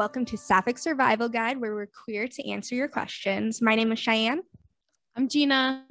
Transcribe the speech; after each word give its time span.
welcome 0.00 0.24
to 0.24 0.38
Sapphic 0.38 0.78
Survival 0.78 1.28
Guide, 1.28 1.60
where 1.60 1.74
we're 1.74 1.84
queer 1.84 2.26
to 2.26 2.48
answer 2.48 2.74
your 2.74 2.88
questions. 2.88 3.60
My 3.60 3.74
name 3.74 3.92
is 3.92 3.98
Cheyenne. 3.98 4.40
I'm 5.14 5.28
Gina. 5.28 5.84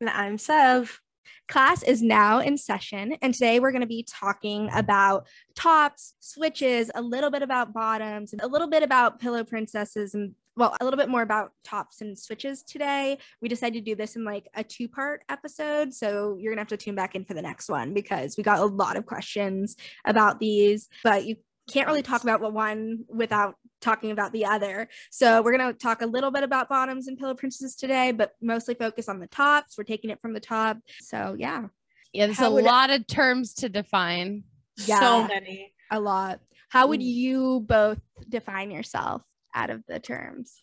And 0.00 0.08
I'm 0.08 0.38
Sev. 0.38 1.00
Class 1.48 1.82
is 1.82 2.02
now 2.02 2.38
in 2.38 2.56
session, 2.56 3.16
and 3.22 3.34
today 3.34 3.58
we're 3.58 3.72
going 3.72 3.80
to 3.80 3.88
be 3.88 4.06
talking 4.08 4.70
about 4.72 5.26
tops, 5.56 6.14
switches, 6.20 6.88
a 6.94 7.02
little 7.02 7.32
bit 7.32 7.42
about 7.42 7.74
bottoms, 7.74 8.32
and 8.32 8.40
a 8.42 8.46
little 8.46 8.68
bit 8.68 8.84
about 8.84 9.18
pillow 9.18 9.42
princesses, 9.42 10.14
and 10.14 10.36
well, 10.56 10.76
a 10.80 10.84
little 10.84 10.96
bit 10.96 11.08
more 11.08 11.22
about 11.22 11.50
tops 11.64 12.02
and 12.02 12.16
switches 12.16 12.62
today. 12.62 13.18
We 13.42 13.48
decided 13.48 13.84
to 13.84 13.90
do 13.90 13.96
this 13.96 14.14
in 14.14 14.24
like 14.24 14.48
a 14.54 14.62
two 14.62 14.88
part 14.88 15.22
episode. 15.28 15.92
So 15.92 16.36
you're 16.38 16.52
going 16.52 16.56
to 16.56 16.60
have 16.60 16.68
to 16.68 16.76
tune 16.76 16.94
back 16.94 17.16
in 17.16 17.24
for 17.24 17.34
the 17.34 17.42
next 17.42 17.68
one 17.68 17.92
because 17.92 18.36
we 18.36 18.44
got 18.44 18.60
a 18.60 18.64
lot 18.64 18.96
of 18.96 19.04
questions 19.04 19.76
about 20.06 20.38
these, 20.38 20.88
but 21.02 21.26
you 21.26 21.36
can't 21.70 21.86
really 21.86 22.02
talk 22.02 22.22
about 22.22 22.40
one 22.52 23.04
without 23.08 23.56
talking 23.80 24.10
about 24.10 24.32
the 24.32 24.46
other. 24.46 24.88
So 25.10 25.42
we're 25.42 25.56
going 25.56 25.72
to 25.72 25.78
talk 25.78 26.02
a 26.02 26.06
little 26.06 26.30
bit 26.30 26.42
about 26.42 26.68
bottoms 26.68 27.08
and 27.08 27.18
pillow 27.18 27.34
princesses 27.34 27.76
today, 27.76 28.12
but 28.12 28.32
mostly 28.40 28.74
focus 28.74 29.08
on 29.08 29.20
the 29.20 29.26
tops. 29.26 29.76
We're 29.76 29.84
taking 29.84 30.10
it 30.10 30.20
from 30.20 30.32
the 30.32 30.40
top. 30.40 30.78
So 31.00 31.36
yeah. 31.38 31.66
Yeah, 32.12 32.26
there's 32.26 32.38
How 32.38 32.48
a 32.48 32.60
lot 32.60 32.90
of 32.90 33.06
terms 33.06 33.54
to 33.54 33.68
define. 33.68 34.44
Yeah, 34.86 35.00
so 35.00 35.26
many. 35.26 35.72
A 35.90 36.00
lot. 36.00 36.40
How 36.68 36.86
would 36.88 37.00
mm. 37.00 37.06
you 37.06 37.60
both 37.60 38.00
define 38.28 38.70
yourself 38.70 39.22
out 39.54 39.70
of 39.70 39.82
the 39.86 39.98
terms? 39.98 40.62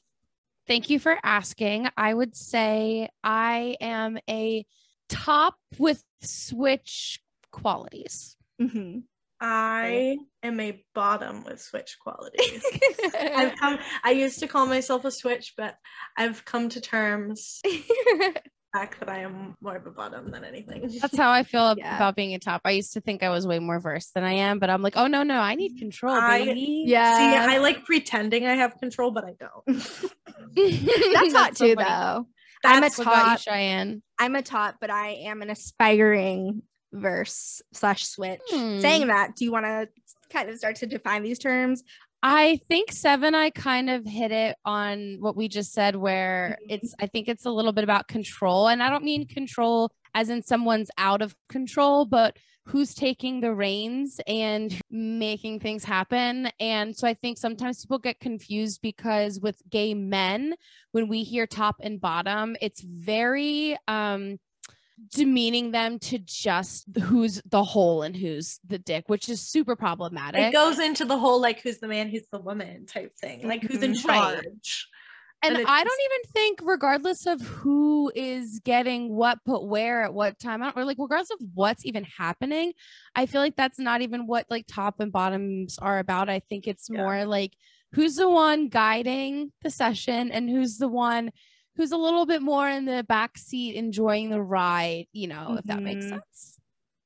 Thank 0.67 0.89
you 0.89 0.99
for 0.99 1.17
asking. 1.23 1.89
I 1.97 2.13
would 2.13 2.35
say 2.35 3.09
I 3.23 3.75
am 3.81 4.17
a 4.29 4.65
top 5.09 5.55
with 5.77 6.03
switch 6.21 7.19
qualities. 7.51 8.35
Mm-hmm. 8.61 8.99
I 9.45 10.19
am 10.41 10.59
a 10.61 10.81
bottom 10.95 11.43
with 11.43 11.61
switch 11.61 11.97
qualities. 11.99 12.63
I've 13.13 13.55
come 13.59 13.77
I 14.01 14.11
used 14.11 14.39
to 14.39 14.47
call 14.47 14.65
myself 14.65 15.03
a 15.03 15.11
switch, 15.11 15.53
but 15.57 15.75
I've 16.17 16.45
come 16.45 16.69
to 16.69 16.79
terms 16.79 17.61
fact 18.73 18.99
that 19.01 19.09
I 19.09 19.19
am 19.19 19.55
more 19.61 19.75
of 19.75 19.85
a 19.85 19.91
bottom 19.91 20.31
than 20.31 20.43
anything. 20.43 20.89
That's 20.99 21.17
how 21.17 21.29
I 21.29 21.43
feel 21.43 21.75
yeah. 21.77 21.95
about 21.95 22.15
being 22.15 22.33
a 22.33 22.39
top. 22.39 22.61
I 22.65 22.71
used 22.71 22.93
to 22.93 23.01
think 23.01 23.21
I 23.21 23.29
was 23.29 23.45
way 23.45 23.59
more 23.59 23.79
versed 23.79 24.13
than 24.15 24.23
I 24.23 24.33
am, 24.33 24.59
but 24.59 24.69
I'm 24.69 24.81
like, 24.81 24.95
oh 24.95 25.07
no, 25.07 25.23
no, 25.23 25.35
I 25.35 25.55
need 25.55 25.77
control, 25.77 26.19
baby. 26.19 26.85
I, 26.87 26.89
yeah. 26.89 27.17
See, 27.17 27.53
I 27.53 27.57
like 27.59 27.85
pretending 27.85 28.45
I 28.45 28.55
have 28.55 28.79
control, 28.79 29.11
but 29.11 29.25
I 29.25 29.33
don't. 29.39 29.65
That's 30.55 31.33
hot 31.33 31.55
too, 31.55 31.75
though. 31.75 32.27
That's 32.63 32.65
I'm 32.65 32.83
a 32.83 32.89
top, 32.89 33.39
Cheyenne. 33.39 34.01
I'm 34.17 34.35
a 34.35 34.41
top, 34.41 34.77
but 34.79 34.89
I 34.89 35.09
am 35.25 35.41
an 35.41 35.49
aspiring 35.49 36.63
verse 36.93 37.61
slash 37.73 38.05
switch. 38.05 38.39
Hmm. 38.49 38.79
Saying 38.79 39.07
that, 39.07 39.35
do 39.35 39.43
you 39.45 39.51
want 39.51 39.65
to 39.65 39.89
kind 40.29 40.49
of 40.49 40.57
start 40.57 40.77
to 40.77 40.85
define 40.85 41.23
these 41.23 41.39
terms? 41.39 41.83
I 42.25 42.61
think 42.69 42.93
seven, 42.93 43.35
I 43.35 43.49
kind 43.49 43.89
of 43.89 44.05
hit 44.05 44.31
it 44.31 44.55
on 44.63 45.17
what 45.19 45.35
we 45.35 45.49
just 45.49 45.73
said, 45.73 45.97
where 45.97 46.57
mm-hmm. 46.61 46.75
it's, 46.75 46.95
I 46.99 47.07
think 47.07 47.27
it's 47.27 47.45
a 47.45 47.51
little 47.51 47.73
bit 47.73 47.83
about 47.83 48.07
control. 48.07 48.69
And 48.69 48.81
I 48.81 48.89
don't 48.89 49.03
mean 49.03 49.27
control 49.27 49.91
as 50.15 50.29
in 50.29 50.41
someone's 50.41 50.89
out 50.97 51.21
of 51.21 51.35
control, 51.49 52.05
but 52.05 52.37
who's 52.65 52.95
taking 52.95 53.41
the 53.41 53.53
reins 53.53 54.21
and 54.25 54.79
making 54.89 55.59
things 55.59 55.83
happen. 55.83 56.49
And 56.61 56.95
so 56.95 57.05
I 57.05 57.13
think 57.13 57.37
sometimes 57.37 57.83
people 57.83 57.99
get 57.99 58.21
confused 58.21 58.79
because 58.81 59.41
with 59.41 59.61
gay 59.69 59.93
men, 59.93 60.53
when 60.93 61.09
we 61.09 61.23
hear 61.23 61.45
top 61.45 61.75
and 61.81 61.99
bottom, 61.99 62.55
it's 62.61 62.79
very, 62.81 63.75
um, 63.89 64.39
demeaning 65.11 65.71
them 65.71 65.99
to 65.99 66.19
just 66.19 66.85
who's 67.01 67.41
the 67.45 67.63
hole 67.63 68.03
and 68.03 68.15
who's 68.15 68.59
the 68.67 68.77
dick, 68.77 69.05
which 69.07 69.29
is 69.29 69.41
super 69.41 69.75
problematic. 69.75 70.41
It 70.41 70.53
goes 70.53 70.79
into 70.79 71.05
the 71.05 71.17
whole 71.17 71.41
like 71.41 71.61
who's 71.61 71.79
the 71.79 71.87
man, 71.87 72.09
who's 72.09 72.27
the 72.31 72.39
woman 72.39 72.85
type 72.85 73.15
thing, 73.17 73.47
like 73.47 73.63
who's 73.63 73.83
in 73.83 73.93
mm-hmm. 73.93 74.07
charge. 74.07 74.43
Right. 74.43 74.89
And, 75.45 75.57
and 75.57 75.67
I 75.67 75.83
don't 75.83 75.99
even 76.05 76.31
think, 76.31 76.59
regardless 76.63 77.25
of 77.25 77.41
who 77.41 78.11
is 78.15 78.61
getting 78.63 79.13
what 79.13 79.43
put 79.43 79.65
where 79.65 80.03
at 80.03 80.13
what 80.13 80.39
time, 80.39 80.63
or 80.75 80.85
like 80.85 80.97
regardless 80.97 81.31
of 81.31 81.39
what's 81.53 81.85
even 81.85 82.05
happening, 82.05 82.71
I 83.13 83.25
feel 83.25 83.41
like 83.41 83.57
that's 83.57 83.79
not 83.79 84.01
even 84.01 84.25
what 84.25 84.45
like 84.49 84.65
top 84.67 85.01
and 85.01 85.11
bottoms 85.11 85.77
are 85.79 85.99
about. 85.99 86.29
I 86.29 86.39
think 86.39 86.65
it's 86.65 86.87
yeah. 86.89 87.01
more 87.01 87.25
like 87.25 87.57
who's 87.91 88.15
the 88.15 88.29
one 88.29 88.69
guiding 88.69 89.51
the 89.63 89.69
session 89.69 90.31
and 90.31 90.49
who's 90.49 90.77
the 90.77 90.87
one 90.87 91.31
who's 91.75 91.91
a 91.91 91.97
little 91.97 92.25
bit 92.25 92.41
more 92.41 92.69
in 92.69 92.85
the 92.85 93.03
back 93.03 93.37
seat 93.37 93.75
enjoying 93.75 94.29
the 94.29 94.41
ride, 94.41 95.05
you 95.11 95.27
know, 95.27 95.35
mm-hmm. 95.35 95.57
if 95.57 95.65
that 95.65 95.81
makes 95.81 96.05
mm-hmm. 96.05 96.15
sense. 96.15 96.59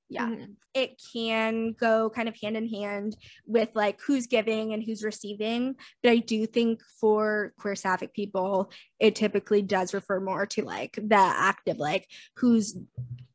Yeah. 0.10 0.28
Mm-hmm. 0.28 0.52
It 0.74 1.02
can 1.14 1.74
go 1.74 2.10
kind 2.10 2.30
of 2.30 2.36
hand 2.42 2.56
in 2.56 2.70
hand 2.70 3.18
with 3.46 3.70
like 3.74 4.00
who's 4.02 4.28
giving 4.28 4.72
and 4.72 4.82
who's 4.82 5.04
receiving. 5.04 5.76
But 6.02 6.12
I 6.12 6.18
do 6.18 6.46
think 6.46 6.82
for 7.02 7.54
queer 7.60 7.76
sapphic 7.76 8.14
people, 8.14 8.72
it 9.00 9.16
typically 9.16 9.62
does 9.62 9.94
refer 9.94 10.20
more 10.20 10.46
to 10.46 10.64
like 10.64 10.94
the 10.96 11.16
active, 11.16 11.78
like 11.78 12.08
who's 12.38 12.78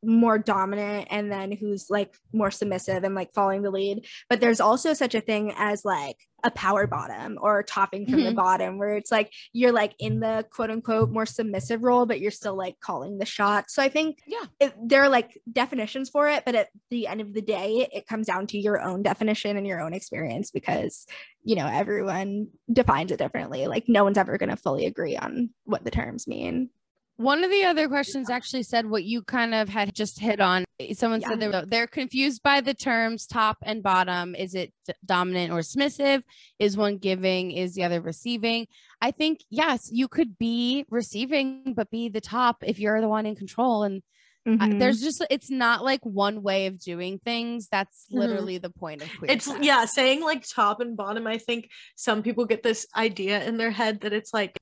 more 0.03 0.39
dominant 0.39 1.07
and 1.11 1.31
then 1.31 1.51
who's 1.51 1.89
like 1.89 2.15
more 2.31 2.51
submissive 2.51 3.03
and 3.03 3.13
like 3.13 3.33
following 3.33 3.61
the 3.61 3.71
lead. 3.71 4.07
But 4.29 4.39
there's 4.39 4.61
also 4.61 4.93
such 4.93 5.13
a 5.13 5.21
thing 5.21 5.53
as 5.55 5.85
like 5.85 6.17
a 6.43 6.51
power 6.51 6.87
bottom 6.87 7.37
or 7.41 7.63
topping 7.63 8.05
from 8.05 8.15
mm-hmm. 8.15 8.25
the 8.25 8.33
bottom 8.33 8.77
where 8.77 8.95
it's 8.95 9.11
like 9.11 9.31
you're 9.53 9.71
like 9.71 9.93
in 9.99 10.19
the 10.19 10.45
quote 10.51 10.69
unquote 10.69 11.09
more 11.09 11.25
submissive 11.25 11.83
role 11.83 12.05
but 12.05 12.19
you're 12.19 12.31
still 12.31 12.55
like 12.55 12.79
calling 12.79 13.17
the 13.17 13.25
shot. 13.25 13.69
So 13.69 13.81
i 13.81 13.89
think 13.89 14.19
yeah. 14.27 14.45
it, 14.59 14.73
there 14.81 15.03
are 15.03 15.09
like 15.09 15.39
definitions 15.51 16.09
for 16.09 16.29
it 16.29 16.43
but 16.45 16.55
at 16.55 16.69
the 16.89 17.07
end 17.07 17.21
of 17.21 17.33
the 17.33 17.41
day 17.41 17.87
it 17.91 18.07
comes 18.07 18.27
down 18.27 18.47
to 18.47 18.57
your 18.57 18.81
own 18.81 19.03
definition 19.03 19.57
and 19.57 19.65
your 19.67 19.81
own 19.81 19.93
experience 19.93 20.51
because 20.51 21.05
you 21.43 21.55
know 21.55 21.67
everyone 21.67 22.47
defines 22.71 23.11
it 23.11 23.17
differently. 23.17 23.67
Like 23.67 23.85
no 23.87 24.03
one's 24.03 24.17
ever 24.17 24.37
going 24.37 24.49
to 24.49 24.55
fully 24.55 24.85
agree 24.85 25.17
on 25.17 25.49
what 25.65 25.83
the 25.83 25.91
terms 25.91 26.27
mean 26.27 26.69
one 27.17 27.43
of 27.43 27.51
the 27.51 27.63
other 27.63 27.87
questions 27.87 28.29
actually 28.29 28.63
said 28.63 28.89
what 28.89 29.03
you 29.03 29.21
kind 29.21 29.53
of 29.53 29.69
had 29.69 29.93
just 29.93 30.19
hit 30.19 30.41
on. 30.41 30.65
Someone 30.93 31.21
yeah. 31.21 31.29
said 31.29 31.39
they're, 31.39 31.65
they're 31.65 31.87
confused 31.87 32.41
by 32.41 32.59
the 32.59 32.73
terms 32.73 33.27
top 33.27 33.57
and 33.61 33.83
bottom. 33.83 34.33
Is 34.33 34.55
it 34.55 34.73
dominant 35.05 35.53
or 35.53 35.61
submissive? 35.61 36.23
Is 36.57 36.75
one 36.75 36.97
giving? 36.97 37.51
Is 37.51 37.75
the 37.75 37.83
other 37.83 38.01
receiving? 38.01 38.67
I 38.99 39.11
think, 39.11 39.41
yes, 39.49 39.89
you 39.91 40.07
could 40.07 40.37
be 40.37 40.85
receiving, 40.89 41.73
but 41.75 41.91
be 41.91 42.09
the 42.09 42.21
top 42.21 42.63
if 42.63 42.79
you're 42.79 42.99
the 42.99 43.07
one 43.07 43.27
in 43.27 43.35
control. 43.35 43.83
And 43.83 44.01
mm-hmm. 44.47 44.79
there's 44.79 44.99
just, 44.99 45.23
it's 45.29 45.51
not 45.51 45.83
like 45.83 46.03
one 46.03 46.41
way 46.41 46.65
of 46.65 46.79
doing 46.79 47.19
things. 47.19 47.67
That's 47.69 48.05
mm-hmm. 48.07 48.19
literally 48.19 48.55
mm-hmm. 48.55 48.63
the 48.63 48.69
point 48.71 49.03
of 49.03 49.09
queer. 49.19 49.31
It's, 49.31 49.45
sex. 49.45 49.59
yeah, 49.61 49.85
saying 49.85 50.23
like 50.23 50.45
top 50.47 50.79
and 50.79 50.97
bottom. 50.97 51.27
I 51.27 51.37
think 51.37 51.69
some 51.95 52.23
people 52.23 52.45
get 52.45 52.63
this 52.63 52.87
idea 52.95 53.43
in 53.43 53.57
their 53.57 53.71
head 53.71 54.01
that 54.01 54.13
it's 54.13 54.33
like, 54.33 54.57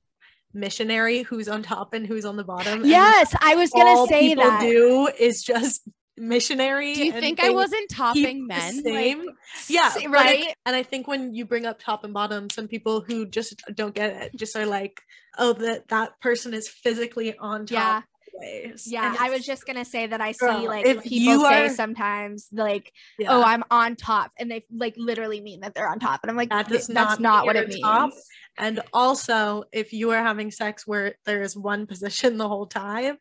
missionary 0.54 1.22
who's 1.22 1.48
on 1.48 1.62
top 1.62 1.94
and 1.94 2.06
who's 2.06 2.24
on 2.24 2.36
the 2.36 2.44
bottom. 2.44 2.84
Yes, 2.84 3.34
I 3.40 3.54
was 3.54 3.70
gonna 3.70 4.06
say 4.06 4.34
that. 4.34 4.60
Do 4.60 5.08
is 5.18 5.42
just 5.42 5.82
missionary. 6.16 6.94
Do 6.94 7.04
you 7.06 7.12
think 7.12 7.40
I 7.40 7.50
wasn't 7.50 7.90
topping 7.90 8.46
men? 8.46 8.82
Same, 8.82 9.26
like, 9.26 9.34
yeah, 9.68 9.94
right. 10.08 10.48
I, 10.48 10.54
and 10.66 10.76
I 10.76 10.82
think 10.82 11.08
when 11.08 11.34
you 11.34 11.44
bring 11.44 11.66
up 11.66 11.80
top 11.80 12.04
and 12.04 12.14
bottom, 12.14 12.50
some 12.50 12.68
people 12.68 13.00
who 13.00 13.26
just 13.26 13.62
don't 13.74 13.94
get 13.94 14.10
it 14.22 14.36
just 14.36 14.56
are 14.56 14.66
like, 14.66 15.00
"Oh, 15.38 15.52
that 15.54 15.88
that 15.88 16.20
person 16.20 16.54
is 16.54 16.68
physically 16.68 17.36
on 17.36 17.66
top." 17.66 17.70
Yeah. 17.70 18.02
Ways. 18.34 18.84
Yeah, 18.90 19.14
I 19.20 19.28
was 19.28 19.44
just 19.44 19.66
gonna 19.66 19.84
say 19.84 20.06
that 20.06 20.22
I 20.22 20.32
see 20.32 20.46
girl, 20.46 20.64
like 20.64 21.02
people 21.02 21.44
say 21.44 21.68
sometimes 21.68 22.48
like, 22.50 22.90
yeah. 23.18 23.28
"Oh, 23.30 23.42
I'm 23.42 23.62
on 23.70 23.94
top," 23.94 24.30
and 24.38 24.50
they 24.50 24.64
like 24.74 24.94
literally 24.96 25.42
mean 25.42 25.60
that 25.60 25.74
they're 25.74 25.88
on 25.88 26.00
top, 26.00 26.20
and 26.22 26.30
I'm 26.30 26.36
like, 26.36 26.48
that 26.48 26.66
"That's 26.66 26.88
not, 26.88 27.20
not 27.20 27.44
what 27.44 27.56
it 27.56 27.68
means." 27.68 27.82
Top. 28.56 28.66
And 28.66 28.80
also, 28.92 29.64
if 29.72 29.92
you 29.92 30.10
are 30.10 30.22
having 30.22 30.50
sex 30.50 30.86
where 30.86 31.14
there 31.24 31.42
is 31.42 31.56
one 31.56 31.86
position 31.86 32.36
the 32.38 32.48
whole 32.48 32.66
time, 32.66 33.18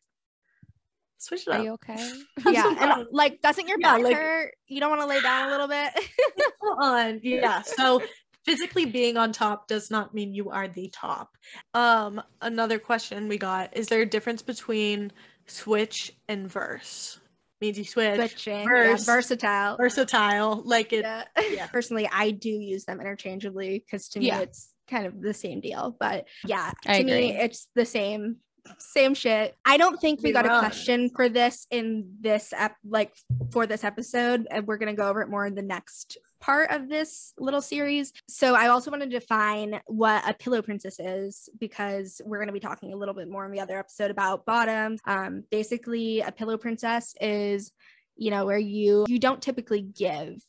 switch 1.18 1.48
it 1.48 1.54
up. 1.54 1.60
Are 1.60 1.64
you 1.64 1.74
okay? 1.74 2.14
yeah, 2.50 2.76
and 2.80 3.08
like, 3.12 3.42
doesn't 3.42 3.68
your 3.68 3.80
yeah, 3.80 3.94
back 3.94 4.04
like, 4.04 4.16
hurt? 4.16 4.54
You 4.68 4.80
don't 4.80 4.90
want 4.90 5.02
to 5.02 5.08
lay 5.08 5.22
down 5.22 5.50
a 5.50 5.52
little 5.52 5.68
bit. 5.68 5.94
on, 6.80 7.20
yeah. 7.24 7.62
So 7.62 8.02
physically 8.46 8.86
being 8.86 9.18
on 9.18 9.32
top 9.32 9.68
does 9.68 9.92
not 9.92 10.14
mean 10.14 10.34
you 10.34 10.50
are 10.50 10.68
the 10.68 10.90
top. 10.90 11.38
Um, 11.74 12.22
another 12.42 12.80
question 12.80 13.28
we 13.28 13.38
got: 13.38 13.76
Is 13.78 13.88
there 13.88 14.02
a 14.02 14.06
difference 14.06 14.42
between 14.42 15.12
switch 15.48 16.12
and 16.28 16.52
verse? 16.52 17.20
means 17.62 17.78
you 17.78 17.86
switch. 17.86 18.16
Switching, 18.16 18.68
verse, 18.68 19.08
yeah, 19.08 19.14
versatile. 19.14 19.78
Versatile, 19.78 20.64
like 20.66 20.92
it. 20.94 21.02
Yeah. 21.02 21.24
yeah. 21.52 21.68
Personally, 21.68 22.10
I 22.12 22.32
do 22.32 22.50
use 22.50 22.86
them 22.86 23.00
interchangeably 23.00 23.84
because 23.86 24.10
to 24.10 24.20
me 24.20 24.32
it's 24.32 24.71
kind 24.92 25.08
of 25.08 25.22
the 25.22 25.34
same 25.34 25.60
deal. 25.60 25.96
But 26.00 26.28
yeah, 26.46 26.72
to 26.84 26.92
I 26.92 27.04
me, 27.04 27.12
agree. 27.12 27.30
it's 27.32 27.68
the 27.74 27.86
same 27.86 28.38
same 28.78 29.16
shit. 29.16 29.56
I 29.66 29.78
don't 29.78 30.00
think 30.00 30.22
we 30.22 30.32
got 30.32 30.46
wrong. 30.46 30.58
a 30.58 30.60
question 30.60 31.10
for 31.10 31.30
this 31.30 31.66
in 31.72 32.14
this 32.20 32.54
ep- 32.56 32.78
like 32.88 33.16
for 33.52 33.66
this 33.66 33.84
episode. 33.84 34.48
And 34.52 34.68
we're 34.68 34.78
gonna 34.78 34.94
go 34.94 35.10
over 35.10 35.22
it 35.22 35.30
more 35.30 35.46
in 35.48 35.56
the 35.56 35.64
next 35.64 36.18
part 36.42 36.72
of 36.72 36.90
this 36.90 37.34
little 37.38 37.62
series. 37.62 38.12
So 38.28 38.56
I 38.56 38.68
also 38.68 38.92
want 38.92 39.04
to 39.04 39.10
define 39.10 39.80
what 39.86 40.28
a 40.28 40.34
pillow 40.34 40.62
princess 40.62 41.00
is 41.00 41.48
because 41.60 42.20
we're 42.26 42.40
going 42.40 42.48
to 42.48 42.54
be 42.54 42.60
talking 42.60 42.92
a 42.94 42.98
little 42.98 43.14
bit 43.14 43.30
more 43.30 43.46
in 43.46 43.52
the 43.52 43.60
other 43.60 43.78
episode 43.78 44.12
about 44.12 44.46
bottoms. 44.46 45.00
Um, 45.06 45.44
basically, 45.52 46.22
a 46.22 46.32
pillow 46.32 46.58
princess 46.58 47.14
is, 47.22 47.72
you 48.18 48.32
know, 48.32 48.46
where 48.46 48.58
you 48.58 49.06
you 49.08 49.20
don't 49.20 49.42
typically 49.42 49.82
give 49.82 50.42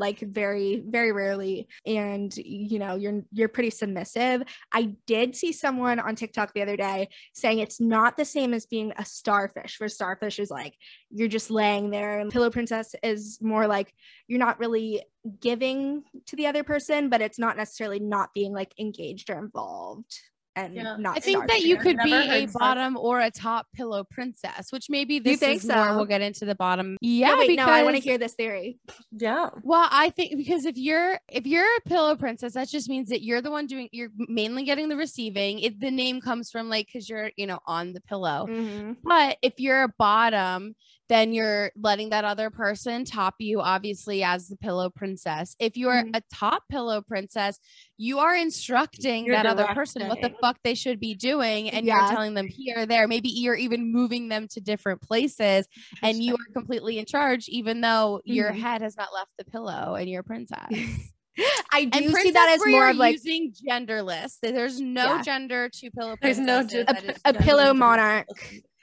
like 0.00 0.18
very 0.18 0.82
very 0.84 1.12
rarely 1.12 1.68
and 1.86 2.34
you 2.36 2.78
know 2.78 2.96
you're 2.96 3.22
you're 3.32 3.48
pretty 3.48 3.70
submissive. 3.70 4.42
I 4.72 4.96
did 5.06 5.36
see 5.36 5.52
someone 5.52 6.00
on 6.00 6.16
tiktok 6.16 6.52
the 6.54 6.62
other 6.62 6.76
day 6.76 7.08
saying 7.34 7.58
it's 7.60 7.80
not 7.80 8.16
the 8.16 8.24
same 8.24 8.54
as 8.54 8.66
being 8.66 8.92
a 8.96 9.04
starfish 9.04 9.78
where 9.78 9.88
starfish 9.88 10.38
is 10.38 10.50
like 10.50 10.74
you're 11.10 11.28
just 11.28 11.50
laying 11.50 11.90
there 11.90 12.18
and 12.18 12.32
pillow 12.32 12.50
princess 12.50 12.94
is 13.02 13.38
more 13.42 13.66
like 13.66 13.94
you're 14.26 14.38
not 14.38 14.58
really 14.58 15.02
giving 15.38 16.02
to 16.26 16.34
the 16.34 16.46
other 16.46 16.64
person 16.64 17.10
but 17.10 17.20
it's 17.20 17.38
not 17.38 17.56
necessarily 17.56 18.00
not 18.00 18.30
being 18.34 18.52
like 18.54 18.72
engaged 18.78 19.28
or 19.28 19.38
involved 19.38 20.18
and 20.66 20.74
Yeah. 20.74 20.96
not 20.98 21.16
I 21.16 21.20
think 21.20 21.46
that 21.48 21.62
you 21.62 21.76
could 21.76 21.96
be 22.04 22.12
a 22.12 22.26
heard 22.40 22.50
such- 22.50 22.58
bottom 22.60 22.96
or 22.96 23.20
a 23.20 23.30
top 23.30 23.66
pillow 23.74 24.04
princess, 24.04 24.70
which 24.72 24.88
maybe 24.88 25.18
this 25.18 25.40
think 25.40 25.56
is 25.62 25.66
more. 25.68 25.96
We'll 25.96 26.04
get 26.06 26.20
into 26.20 26.44
the 26.44 26.54
bottom. 26.54 26.92
No, 26.92 26.96
Yeah, 27.00 27.38
wait, 27.38 27.56
no, 27.56 27.64
I 27.64 27.82
want 27.82 27.96
to 27.96 28.02
hear 28.02 28.18
this 28.18 28.34
theory. 28.34 28.78
Yeah. 29.12 29.50
Well, 29.62 29.88
I 29.90 30.10
think 30.10 30.36
because 30.36 30.64
if 30.64 30.76
you're 30.76 31.18
if 31.28 31.46
you're 31.46 31.64
a 31.64 31.80
pillow 31.88 32.16
princess, 32.16 32.54
that 32.54 32.68
just 32.68 32.88
means 32.88 33.08
that 33.10 33.22
you're 33.22 33.40
the 33.42 33.50
one 33.50 33.66
doing 33.66 33.88
you're 33.92 34.10
mainly 34.16 34.64
getting 34.64 34.88
the 34.88 34.96
receiving. 34.96 35.58
It 35.60 35.80
the 35.80 35.90
name 35.90 36.20
comes 36.20 36.50
from 36.50 36.68
like 36.68 36.86
because 36.86 37.08
you're 37.08 37.30
you 37.36 37.46
know 37.46 37.60
on 37.66 37.92
the 37.92 38.00
pillow. 38.00 38.46
Mhm. 38.48 38.96
But 39.02 39.38
if 39.42 39.54
you're 39.58 39.82
a 39.84 39.88
bottom, 39.98 40.74
then 41.10 41.34
you're 41.34 41.72
letting 41.76 42.08
that 42.10 42.24
other 42.24 42.48
person 42.50 43.04
top 43.04 43.34
you, 43.40 43.60
obviously, 43.60 44.22
as 44.22 44.48
the 44.48 44.56
pillow 44.56 44.88
princess. 44.88 45.54
If 45.58 45.76
you're 45.76 46.04
Mhm. 46.04 46.16
a 46.16 46.22
top 46.32 46.62
pillow 46.70 47.02
princess, 47.02 47.58
you 47.98 48.20
are 48.20 48.34
instructing 48.36 49.26
You're 49.26 49.34
that 49.34 49.44
other 49.44 49.66
person 49.74 50.06
what 50.08 50.22
the 50.22 50.32
fuck 50.40 50.58
they 50.62 50.74
should 50.74 51.00
be 51.00 51.14
doing. 51.14 51.68
And 51.68 51.84
Yeah. 51.84 51.98
you're 51.98 52.08
telling 52.14 52.34
them 52.34 52.46
here, 52.48 52.86
there. 52.86 53.06
Maybe 53.08 53.28
you're 53.28 53.56
even 53.56 53.92
moving 53.92 54.28
them 54.28 54.46
to 54.48 54.60
different 54.60 55.02
places. 55.02 55.66
And 56.02 56.22
you 56.22 56.34
are 56.34 56.52
completely 56.54 56.98
in 56.98 57.04
charge, 57.06 57.48
even 57.48 57.80
though 57.82 58.20
your 58.24 58.52
Mhm. 58.52 58.60
head 58.60 58.80
has 58.82 58.96
not 58.96 59.08
left 59.12 59.32
the 59.36 59.44
pillow 59.44 59.96
and 59.96 60.08
you're 60.08 60.20
a 60.20 60.24
princess. 60.24 60.68
I 61.72 61.84
do 61.86 61.98
And 62.08 62.16
see 62.16 62.30
that 62.32 62.48
as 62.50 62.60
more 62.66 62.88
of 62.88 62.96
like 62.96 63.14
using 63.14 63.52
genderless. 63.68 64.38
There's 64.42 64.80
no 64.80 65.16
Yeah. 65.16 65.22
gender 65.22 65.68
to 65.68 65.90
pillow 65.90 66.16
There's 66.22 66.38
no 66.38 66.62
gen- 66.62 66.86
a 67.24 67.32
pillow 67.34 67.72
monarch, 67.74 68.26
A 68.30 68.34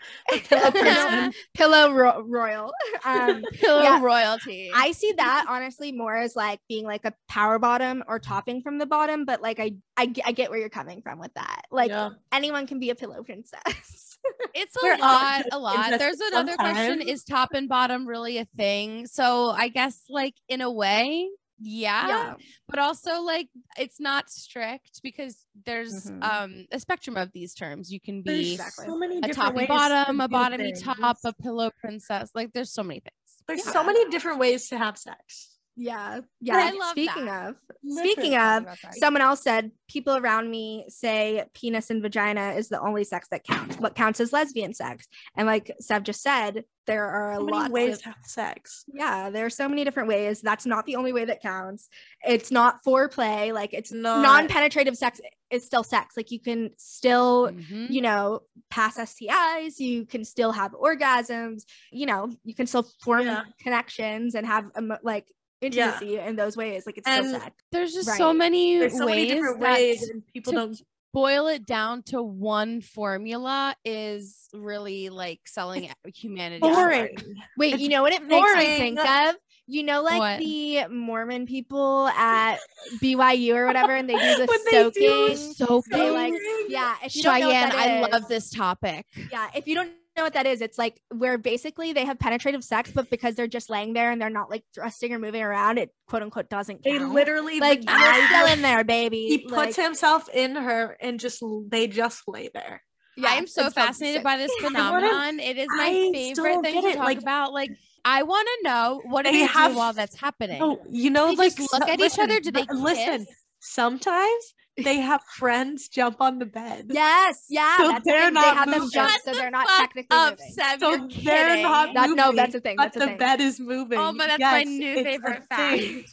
pillow 0.30 0.42
pillow- 0.50 0.72
princess. 0.72 1.36
pillow 1.54 1.92
ro- 1.92 2.22
royal. 2.26 2.74
Um, 3.06 3.44
pillow 3.54 3.82
Yeah. 3.84 4.02
royalty. 4.02 4.70
I 4.74 4.92
see 4.92 5.14
that 5.18 5.46
honestly 5.48 5.92
more 5.92 6.16
as 6.16 6.36
like 6.36 6.60
being 6.68 6.86
like 6.86 7.06
a 7.06 7.14
power 7.30 7.58
bottom 7.60 8.04
or 8.08 8.20
topping 8.20 8.62
from 8.62 8.80
the 8.80 8.86
bottom, 8.86 9.24
but 9.24 9.42
like 9.42 9.60
I 9.60 9.74
I, 9.96 10.12
I 10.26 10.32
get 10.34 10.50
where 10.50 10.60
you're 10.60 10.70
coming 10.70 11.02
from 11.02 11.20
with 11.20 11.34
that. 11.36 11.62
Like 11.72 11.90
Yeah. 11.90 12.10
anyone 12.32 12.68
can 12.68 12.80
be 12.80 12.90
a 12.90 12.96
pillow 12.96 13.24
princess. 13.24 14.18
It's 14.54 14.76
We're 14.82 14.96
a 14.96 14.98
lot, 14.98 15.46
a 15.54 15.60
lot. 15.60 15.98
There's 16.00 16.20
another 16.20 16.56
question. 16.58 17.02
Is 17.02 17.24
top 17.24 17.54
and 17.54 17.70
bottom 17.70 18.06
really 18.06 18.40
a 18.40 18.46
thing? 18.58 19.06
So 19.08 19.52
I 19.52 19.70
guess, 19.70 20.02
like 20.10 20.34
in 20.50 20.60
a 20.62 20.72
way, 20.72 21.30
yeah, 21.60 22.36
but 22.68 22.80
also 22.80 23.22
like 23.22 23.50
it's 23.78 24.00
not 24.00 24.30
strict 24.30 25.02
because 25.04 25.46
there's 25.66 26.06
Mhm. 26.06 26.24
um 26.24 26.66
a 26.72 26.80
spectrum 26.80 27.18
of 27.18 27.32
these 27.34 27.54
terms. 27.54 27.92
You 27.92 28.00
can 28.00 28.22
be 28.22 28.54
Exactly. 28.54 28.86
so 28.86 28.98
many 28.98 29.18
a 29.18 29.22
different 29.22 29.36
toppy 29.38 29.58
ways 29.58 29.68
bottom, 29.68 30.18
to 30.18 30.24
a 30.24 30.28
do 30.28 30.34
bottomy 30.36 30.58
things. 30.58 30.82
top, 30.84 31.18
a 31.26 31.34
pillow 31.34 31.72
princess. 31.80 32.32
Like 32.36 32.54
there's 32.54 32.72
so 32.72 32.84
many 32.84 33.00
things. 33.00 33.14
There's 33.48 33.66
Yeah. 33.66 33.72
so 33.74 33.84
many 33.84 34.10
different 34.10 34.40
ways 34.40 34.70
to 34.70 34.78
have 34.78 34.98
sex. 34.98 35.54
Yeah. 35.80 36.22
I 36.22 36.24
Yeah. 36.42 36.72
love 36.72 36.92
Speaking 36.92 37.26
that. 37.26 37.50
of, 37.50 37.56
Literally. 37.84 38.12
speaking 38.14 38.38
of, 38.38 38.66
someone 38.94 39.22
else 39.22 39.42
said 39.44 39.72
people 39.88 40.16
around 40.18 40.50
me 40.50 40.86
say 40.90 41.46
penis 41.54 41.90
and 41.92 42.02
vagina 42.02 42.54
is 42.54 42.70
the 42.70 42.80
only 42.82 43.04
sex 43.04 43.28
that 43.30 43.44
counts. 43.44 43.78
What 43.78 43.94
counts 43.96 44.20
as 44.20 44.34
lesbian 44.34 44.74
sex? 44.74 45.08
And 45.36 45.46
like 45.48 45.72
Sev 45.80 46.04
just 46.04 46.22
said, 46.22 46.66
there 46.88 47.06
are 47.06 47.36
so 47.36 47.42
a 47.42 47.46
many 47.46 47.58
lot 47.58 47.72
ways 47.72 47.96
of 47.98 48.02
to 48.04 48.06
have 48.10 48.16
sex. 48.26 48.84
yeah, 48.88 49.30
there 49.30 49.46
are 49.46 49.50
so 49.52 49.70
many 49.70 49.84
different 49.84 50.10
ways. 50.10 50.42
That's 50.42 50.66
not 50.66 50.86
the 50.86 50.96
only 50.96 51.14
way 51.14 51.26
that 51.26 51.42
counts. 51.42 51.90
It's 52.26 52.50
not 52.52 52.84
foreplay. 52.84 53.54
Like 53.54 53.74
it's 53.74 53.92
Not- 53.92 54.22
non-penetrative 54.24 54.98
sex 54.98 55.22
is 55.52 55.66
still 55.66 55.84
sex. 55.84 56.18
Like 56.18 56.32
you 56.32 56.40
can 56.40 56.72
still 56.78 57.50
Mhm. 57.52 57.90
you 57.90 58.02
know, 58.02 58.42
pass 58.70 58.98
STIs, 58.98 59.80
you 59.80 60.06
can 60.06 60.26
still 60.26 60.52
have 60.54 60.72
orgasms, 60.72 61.64
you 61.92 62.06
know, 62.08 62.30
you 62.44 62.56
can 62.56 62.66
still 62.68 62.88
form 63.04 63.28
Yeah. 63.28 63.44
connections 63.62 64.34
and 64.34 64.48
have 64.48 64.72
emo- 64.78 64.98
like 65.04 65.32
intimacy 65.62 66.18
in 66.18 66.36
those 66.36 66.56
ways. 66.56 66.86
Like 66.86 66.98
it's 66.98 67.08
And 67.08 67.28
still 67.28 67.40
sex. 67.42 67.56
There's 67.72 67.94
just 67.94 68.16
so 68.18 68.34
many 68.34 68.80
There's 68.80 68.98
so 68.98 69.06
ways 69.06 69.16
many 69.16 69.28
different 69.28 69.60
that 69.60 69.74
ways, 69.74 70.10
and 70.10 70.26
people 70.34 70.54
to- 70.54 70.58
don't. 70.60 70.82
Boil 71.14 71.48
it 71.48 71.66
down 71.66 72.04
to 72.04 72.22
one 72.22 72.82
formula 72.82 73.76
is 73.86 74.50
really 74.54 75.10
like 75.10 75.42
selling 75.46 75.90
humanity. 76.06 76.62
Boring. 76.62 77.18
Wait, 77.58 77.76
it's 77.76 77.84
you 77.84 77.90
know 77.90 78.02
what 78.02 78.14
it 78.14 78.24
makes 78.24 78.56
me 78.56 78.78
think 78.78 79.00
of? 79.00 79.36
You 79.70 79.84
know, 79.84 80.02
like 80.02 80.20
What? 80.20 80.40
the 80.40 80.88
Mormon 80.90 81.46
people 81.46 82.08
at 82.10 82.58
BYU 83.02 83.56
or 83.56 83.66
whatever, 83.66 83.96
and 83.96 84.10
they 84.10 84.14
do 84.14 84.20
the 84.38 84.46
When 84.46 84.60
they 84.72 84.90
do 84.92 85.36
soaking. 85.36 85.54
Soaking. 85.54 85.98
They 85.98 86.10
like, 86.12 86.34
yeah. 86.70 86.96
If 87.04 87.16
you 87.18 87.24
don't 87.24 87.40
know 87.42 87.48
what 87.48 87.72
Cheyenne, 87.74 88.04
I 88.06 88.08
love 88.08 88.28
this 88.30 88.50
topic. 88.50 89.06
Yeah, 89.30 89.50
if 89.54 89.68
you 89.68 89.76
don't 89.76 89.92
know 90.18 90.24
what 90.24 90.34
that 90.34 90.46
is, 90.48 90.62
it's 90.62 90.78
like 90.78 91.00
where 91.16 91.38
basically 91.38 91.94
they 91.94 92.04
have 92.04 92.20
penetrative 92.20 92.64
sex, 92.64 92.92
but 92.94 93.10
because 93.10 93.36
they're 93.36 93.48
just 93.48 93.70
laying 93.70 93.94
there 93.94 94.12
and 94.12 94.20
they're 94.22 94.30
not 94.30 94.50
like 94.50 94.64
thrusting 94.74 95.14
or 95.14 95.20
moving 95.20 95.42
around, 95.42 95.78
it 95.78 95.92
quote 96.08 96.24
unquote 96.24 96.50
doesn't 96.50 96.84
They 96.84 97.00
literally 97.00 97.60
like 97.60 97.82
the 97.86 97.92
you're 97.92 98.28
still 98.28 98.48
in 98.48 98.62
there, 98.62 98.84
baby. 98.84 99.28
He 99.28 99.38
puts 99.40 99.54
Like, 99.54 99.76
himself 99.76 100.28
in 100.34 100.56
her, 100.56 100.98
and 101.00 101.20
just 101.20 101.42
they 101.70 101.88
just 101.88 102.24
lay 102.28 102.50
there. 102.54 102.82
yeah, 103.16 103.30
I'm 103.30 103.48
so 103.48 103.70
fascinated 103.70 104.24
by 104.24 104.38
this 104.38 104.52
wanna- 104.62 104.76
phenomenon. 104.76 105.40
it 105.40 105.58
is 105.58 105.68
my 105.70 105.86
I 105.86 106.12
favorite 106.14 106.62
thing 106.64 106.82
to 106.82 106.94
talk 106.96 107.06
like- 107.06 107.20
about. 107.22 107.54
Like, 107.54 107.72
I 108.04 108.24
want 108.24 108.48
to 108.48 108.70
know 108.70 109.02
what 109.06 109.26
do 109.26 109.32
They 109.32 109.40
they 109.40 109.46
have- 109.46 109.72
do 109.74 109.78
while 109.78 109.94
that's 109.94 110.16
happening. 110.16 110.62
Oh, 110.62 110.80
you 110.90 111.10
know, 111.12 111.28
They 111.30 111.36
like 111.36 111.56
just 111.56 111.72
look 111.74 111.84
so- 111.84 111.90
at 111.94 112.00
each 112.00 112.18
other? 112.20 112.40
Do 112.40 112.52
they 112.52 112.66
listen? 112.72 113.20
kiss? 113.26 113.28
Sometimes 113.60 114.54
they 114.84 114.98
have 114.98 115.22
friends 115.24 115.88
jump 115.88 116.22
on 116.22 116.40
the 116.40 116.46
bed. 116.46 116.88
Yes, 116.92 117.46
yeah, 117.50 117.78
So 117.78 117.88
that's 117.90 118.06
they're 118.06 118.26
thing. 118.26 118.34
They 118.36 118.40
not 118.42 118.58
have 118.58 118.70
them 118.72 118.90
jump, 118.92 119.12
Shut 119.12 119.22
so 119.24 119.32
the 119.32 119.38
they're 119.38 119.52
not 119.52 119.68
fuck 119.68 119.80
technically 119.94 120.18
up, 120.18 120.32
moving. 120.40 120.54
Sev, 120.54 120.80
So 120.80 120.90
you're 120.90 120.98
they're 121.00 121.08
kidding. 121.48 121.64
not 121.64 121.94
That- 121.94 122.10
no, 122.12 122.32
that's 122.32 122.56
a 122.56 122.60
thing, 122.60 122.76
But 122.78 122.84
that's 122.94 122.98
a 122.98 123.00
the 123.00 123.06
thing. 123.08 123.18
bed 123.18 123.42
is 123.42 123.60
moving. 123.60 123.98
Oh, 124.00 124.14
but 124.18 124.28
that's 124.28 124.40
my 124.40 124.64
new 124.64 124.92
it's 124.92 125.02
a 125.02 125.04
favorite 125.04 125.44
thing. 125.56 125.94
fact. 126.04 126.10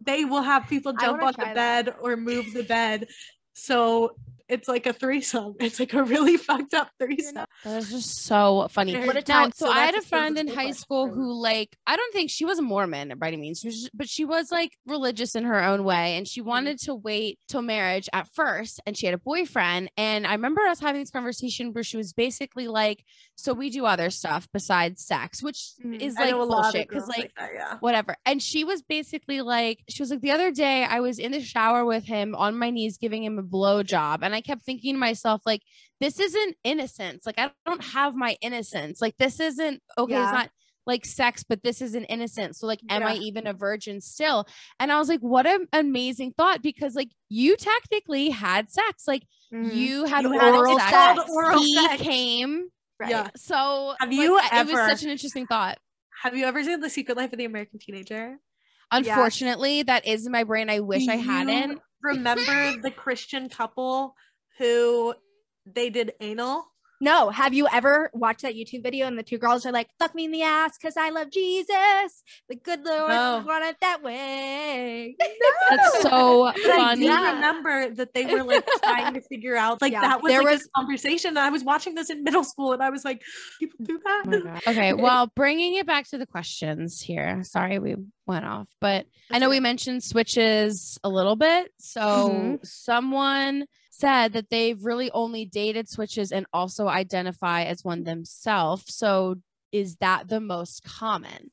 They 0.00 0.24
will 0.24 0.42
have 0.42 0.66
people 0.68 0.92
jump 0.94 1.22
on 1.22 1.28
the 1.28 1.32
try 1.32 1.54
that. 1.54 1.84
bed 1.86 1.94
or 2.00 2.16
move 2.16 2.52
the 2.52 2.62
bed. 2.64 3.06
So 3.52 4.16
it's 4.48 4.68
like 4.68 4.86
a 4.86 4.92
threesome. 4.92 5.54
It's 5.60 5.80
like 5.80 5.94
a 5.94 6.02
really 6.02 6.36
fucked 6.48 6.74
up 6.74 6.90
threesome. 6.98 7.46
That's 7.64 7.90
just 7.90 8.24
so 8.26 8.68
funny. 8.70 8.94
What 9.06 9.16
a 9.16 9.24
Now, 9.26 9.48
so 9.50 9.66
So 9.66 9.70
I 9.70 9.80
had 9.86 9.94
a 9.94 10.02
friend 10.02 10.38
in 10.38 10.48
high 10.48 10.72
school 10.72 11.08
who, 11.08 11.32
like, 11.40 11.76
I 11.86 11.96
don't 11.96 12.12
think 12.12 12.30
she 12.30 12.44
was 12.44 12.58
a 12.58 12.62
Mormon 12.62 13.14
by 13.18 13.28
any 13.28 13.36
means, 13.38 13.60
she 13.60 13.68
was 13.68 13.90
but 13.94 14.08
she 14.08 14.24
was 14.24 14.50
like 14.52 14.72
religious 14.86 15.34
in 15.34 15.44
her 15.44 15.62
own 15.62 15.84
way, 15.84 16.16
and 16.16 16.28
she 16.28 16.40
Mm-hmm. 16.40 16.48
wanted 16.50 16.78
to 16.80 16.94
wait 16.94 17.38
till 17.48 17.62
marriage 17.62 18.08
at 18.12 18.28
first. 18.34 18.80
And 18.86 18.96
she 18.96 19.06
had 19.06 19.14
a 19.14 19.18
boyfriend, 19.18 19.90
and 19.96 20.26
I 20.26 20.32
remember 20.32 20.60
us 20.62 20.78
having 20.80 21.00
this 21.00 21.10
conversation 21.10 21.72
where 21.72 21.84
she 21.84 21.96
was 21.96 22.12
basically 22.12 22.68
like, 22.68 23.02
"So 23.36 23.54
we 23.54 23.70
do 23.70 23.86
other 23.86 24.10
stuff 24.10 24.46
besides 24.52 25.04
sex," 25.04 25.42
which 25.42 25.72
Mhm. 25.82 26.00
is 26.02 26.16
like 26.16 26.30
know 26.32 26.42
a 26.42 26.44
lot 26.44 26.66
of 26.66 26.72
bullshit 26.72 26.88
because 26.88 27.04
girls 27.06 27.16
like 27.18 27.32
that, 27.38 27.50
yeah. 27.54 27.76
whatever. 27.80 28.16
And 28.26 28.42
she 28.42 28.64
was 28.64 28.82
basically 28.82 29.40
like, 29.40 29.82
she 29.88 30.02
was 30.02 30.10
like, 30.10 30.20
the 30.20 30.32
other 30.32 30.50
day 30.50 30.84
I 30.84 31.00
was 31.00 31.18
in 31.18 31.32
the 31.32 31.40
shower 31.40 31.84
with 31.84 32.04
him 32.04 32.34
on 32.34 32.58
my 32.58 32.70
knees 32.70 32.98
giving 32.98 33.24
him 33.24 33.38
a 33.38 33.42
blow 33.42 33.82
job. 33.82 34.22
And 34.22 34.33
I 34.34 34.40
kept 34.40 34.62
thinking 34.62 34.94
to 34.94 34.98
myself, 34.98 35.42
like, 35.46 35.62
this 36.00 36.18
isn't 36.20 36.56
innocence. 36.64 37.24
Like, 37.26 37.38
I 37.38 37.50
don't 37.66 37.82
have 37.84 38.14
my 38.14 38.36
innocence. 38.40 39.00
Like, 39.00 39.16
this 39.18 39.40
isn't 39.40 39.82
okay, 39.96 40.12
Yeah. 40.12 40.24
it's 40.24 40.32
not 40.32 40.50
like 40.86 41.06
sex, 41.06 41.42
but 41.48 41.62
this 41.62 41.80
isn't 41.80 42.04
innocent. 42.04 42.56
So, 42.56 42.66
like, 42.66 42.80
am 42.90 43.04
I 43.04 43.14
even 43.14 43.46
a 43.46 43.54
virgin 43.54 44.02
still? 44.02 44.46
And 44.78 44.92
I 44.92 44.98
was 44.98 45.08
like, 45.08 45.20
what 45.20 45.46
an 45.46 45.66
amazing 45.72 46.34
thought 46.36 46.60
because, 46.60 46.94
like, 46.94 47.08
you 47.30 47.56
technically 47.56 48.28
had 48.28 48.70
sex. 48.70 49.04
Like, 49.08 49.22
Mhm. 49.50 49.74
you 49.74 50.04
had 50.04 50.24
You 50.24 50.34
oral 50.38 50.78
sex. 50.78 50.90
sex. 50.90 51.20
Oral 51.30 51.58
he 51.62 51.74
sex. 51.74 52.02
came. 52.02 52.68
Right. 53.00 53.10
Yeah. 53.10 53.30
So, 53.34 53.94
Have 53.98 54.10
like, 54.10 54.18
you 54.18 54.38
I- 54.38 54.60
it 54.60 54.66
was 54.66 54.74
such 54.76 55.02
an 55.04 55.08
interesting 55.10 55.46
thought. 55.46 55.78
Have 56.22 56.36
you 56.36 56.44
ever 56.44 56.62
seen 56.62 56.80
The 56.80 56.90
Secret 56.90 57.16
Life 57.16 57.32
of 57.32 57.38
the 57.38 57.44
American 57.46 57.78
Teenager? 57.78 58.38
Unfortunately, 58.92 59.82
that 59.84 60.06
is 60.06 60.26
in 60.26 60.32
my 60.32 60.44
brain. 60.44 60.70
I 60.70 60.80
wish 60.80 61.06
Do 61.06 61.12
I 61.12 61.16
hadn't. 61.16 61.80
Remember 62.04 62.80
the 62.82 62.90
Christian 62.90 63.48
couple 63.48 64.14
who 64.58 65.14
they 65.64 65.88
did 65.88 66.12
anal? 66.20 66.66
No, 67.04 67.28
have 67.28 67.52
you 67.52 67.68
ever 67.70 68.10
watched 68.14 68.40
that 68.42 68.54
YouTube 68.54 68.82
video 68.82 69.06
and 69.06 69.18
the 69.18 69.22
two 69.22 69.36
girls 69.36 69.66
are 69.66 69.72
like, 69.72 69.88
fuck 69.98 70.14
me 70.14 70.24
in 70.24 70.32
the 70.32 70.42
ass 70.42 70.78
because 70.80 70.96
I 70.96 71.10
love 71.10 71.30
Jesus. 71.30 72.22
The 72.48 72.56
good 72.56 72.80
Lord 72.82 73.10
No. 73.10 73.44
want 73.46 73.64
it 73.66 73.76
that 73.82 74.02
way. 74.02 75.14
That's 75.68 76.02
so 76.02 76.44
But 76.44 76.56
I 76.56 76.94
do 76.94 77.02
funny. 77.02 77.04
Yeah. 77.06 77.34
remember 77.34 77.90
that 77.96 78.14
they 78.14 78.24
were 78.24 78.42
like 78.42 78.66
trying 78.82 79.12
to 79.14 79.20
figure 79.20 79.54
out 79.54 79.82
like 79.82 79.92
Yeah, 79.92 80.00
that 80.00 80.22
was 80.22 80.30
there 80.32 80.42
like 80.42 80.52
was- 80.54 80.64
a 80.66 80.70
conversation. 80.80 81.36
I 81.36 81.50
was 81.50 81.62
watching 81.62 81.94
this 81.94 82.08
in 82.08 82.24
middle 82.24 82.42
school 82.44 82.72
and 82.72 82.82
I 82.82 82.88
was 82.88 83.04
like, 83.04 83.20
people 83.60 83.78
do 83.84 84.00
that. 84.04 84.24
Oh. 84.66 84.70
Okay, 84.70 84.94
well, 84.94 85.30
bringing 85.36 85.74
it 85.74 85.86
back 85.86 86.08
to 86.08 86.16
the 86.18 86.26
questions 86.26 87.00
here. 87.02 87.42
Sorry 87.44 87.78
we 87.78 87.96
went 88.26 88.46
off, 88.46 88.68
but 88.80 89.04
I 89.30 89.38
know 89.38 89.50
we 89.50 89.60
mentioned 89.60 90.02
switches 90.02 90.98
a 91.04 91.08
little 91.10 91.36
bit. 91.36 91.70
So, 91.78 92.00
Mhm. 92.00 92.66
someone 92.66 93.66
said 93.98 94.32
that 94.32 94.50
they've 94.50 94.84
really 94.84 95.10
only 95.12 95.44
dated 95.44 95.88
switches 95.88 96.32
and 96.32 96.46
also 96.52 96.88
identify 96.88 97.62
as 97.64 97.84
one 97.84 98.04
themselves. 98.04 98.94
So, 98.94 99.36
is 99.72 99.96
that 99.96 100.28
the 100.28 100.40
most 100.40 100.82
common? 100.84 101.50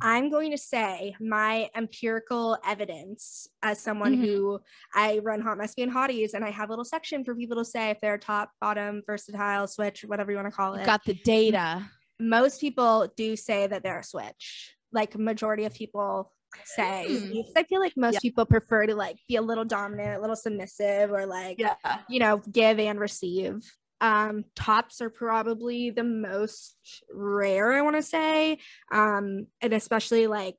I'm 0.00 0.30
going 0.30 0.50
to 0.52 0.58
say 0.58 1.14
my 1.20 1.68
empirical 1.76 2.56
evidence 2.66 3.46
as 3.62 3.78
someone 3.78 4.16
Mhm. 4.16 4.20
who 4.24 4.60
I 4.94 5.18
run 5.18 5.42
Hot 5.42 5.58
Messy 5.58 5.82
and 5.82 5.92
Hotties, 5.92 6.34
and 6.34 6.44
I 6.44 6.50
have 6.50 6.70
a 6.70 6.72
little 6.72 6.84
section 6.84 7.24
for 7.24 7.34
people 7.34 7.58
to 7.58 7.64
say 7.64 7.90
if 7.90 8.00
they're 8.00 8.18
top, 8.18 8.50
bottom, 8.60 9.02
versatile, 9.06 9.66
switch, 9.66 10.02
whatever 10.04 10.30
you 10.32 10.38
want 10.38 10.48
to 10.48 10.56
call 10.56 10.74
it. 10.74 10.78
You've 10.78 10.86
got 10.86 11.04
the 11.04 11.14
data. 11.14 11.90
Most 12.18 12.60
people 12.60 13.12
do 13.16 13.36
say 13.36 13.66
that 13.66 13.82
they're 13.82 13.98
a 13.98 14.04
switch. 14.04 14.74
Like 14.92 15.16
majority 15.16 15.64
of 15.64 15.74
people 15.74 16.32
say. 16.64 17.18
Hmm. 17.18 17.40
I 17.56 17.64
feel 17.64 17.80
like 17.80 17.94
most 17.96 18.14
Yeah. 18.14 18.20
people 18.20 18.46
prefer 18.46 18.86
to 18.86 18.94
like 18.94 19.16
be 19.28 19.36
a 19.36 19.42
little 19.42 19.64
dominant, 19.64 20.16
a 20.16 20.20
little 20.20 20.36
submissive, 20.36 21.10
or 21.12 21.26
like 21.26 21.58
Yeah. 21.58 21.74
you 22.08 22.18
know, 22.20 22.38
give 22.50 22.78
and 22.78 22.98
receive. 23.00 23.62
Um, 24.00 24.44
tops 24.56 25.00
are 25.00 25.10
probably 25.10 25.90
the 25.90 26.02
most 26.02 26.76
rare, 27.12 27.72
I 27.72 27.82
want 27.82 27.94
to 27.96 28.02
say. 28.02 28.58
Um, 28.90 29.46
and 29.60 29.72
especially 29.72 30.26
like 30.26 30.56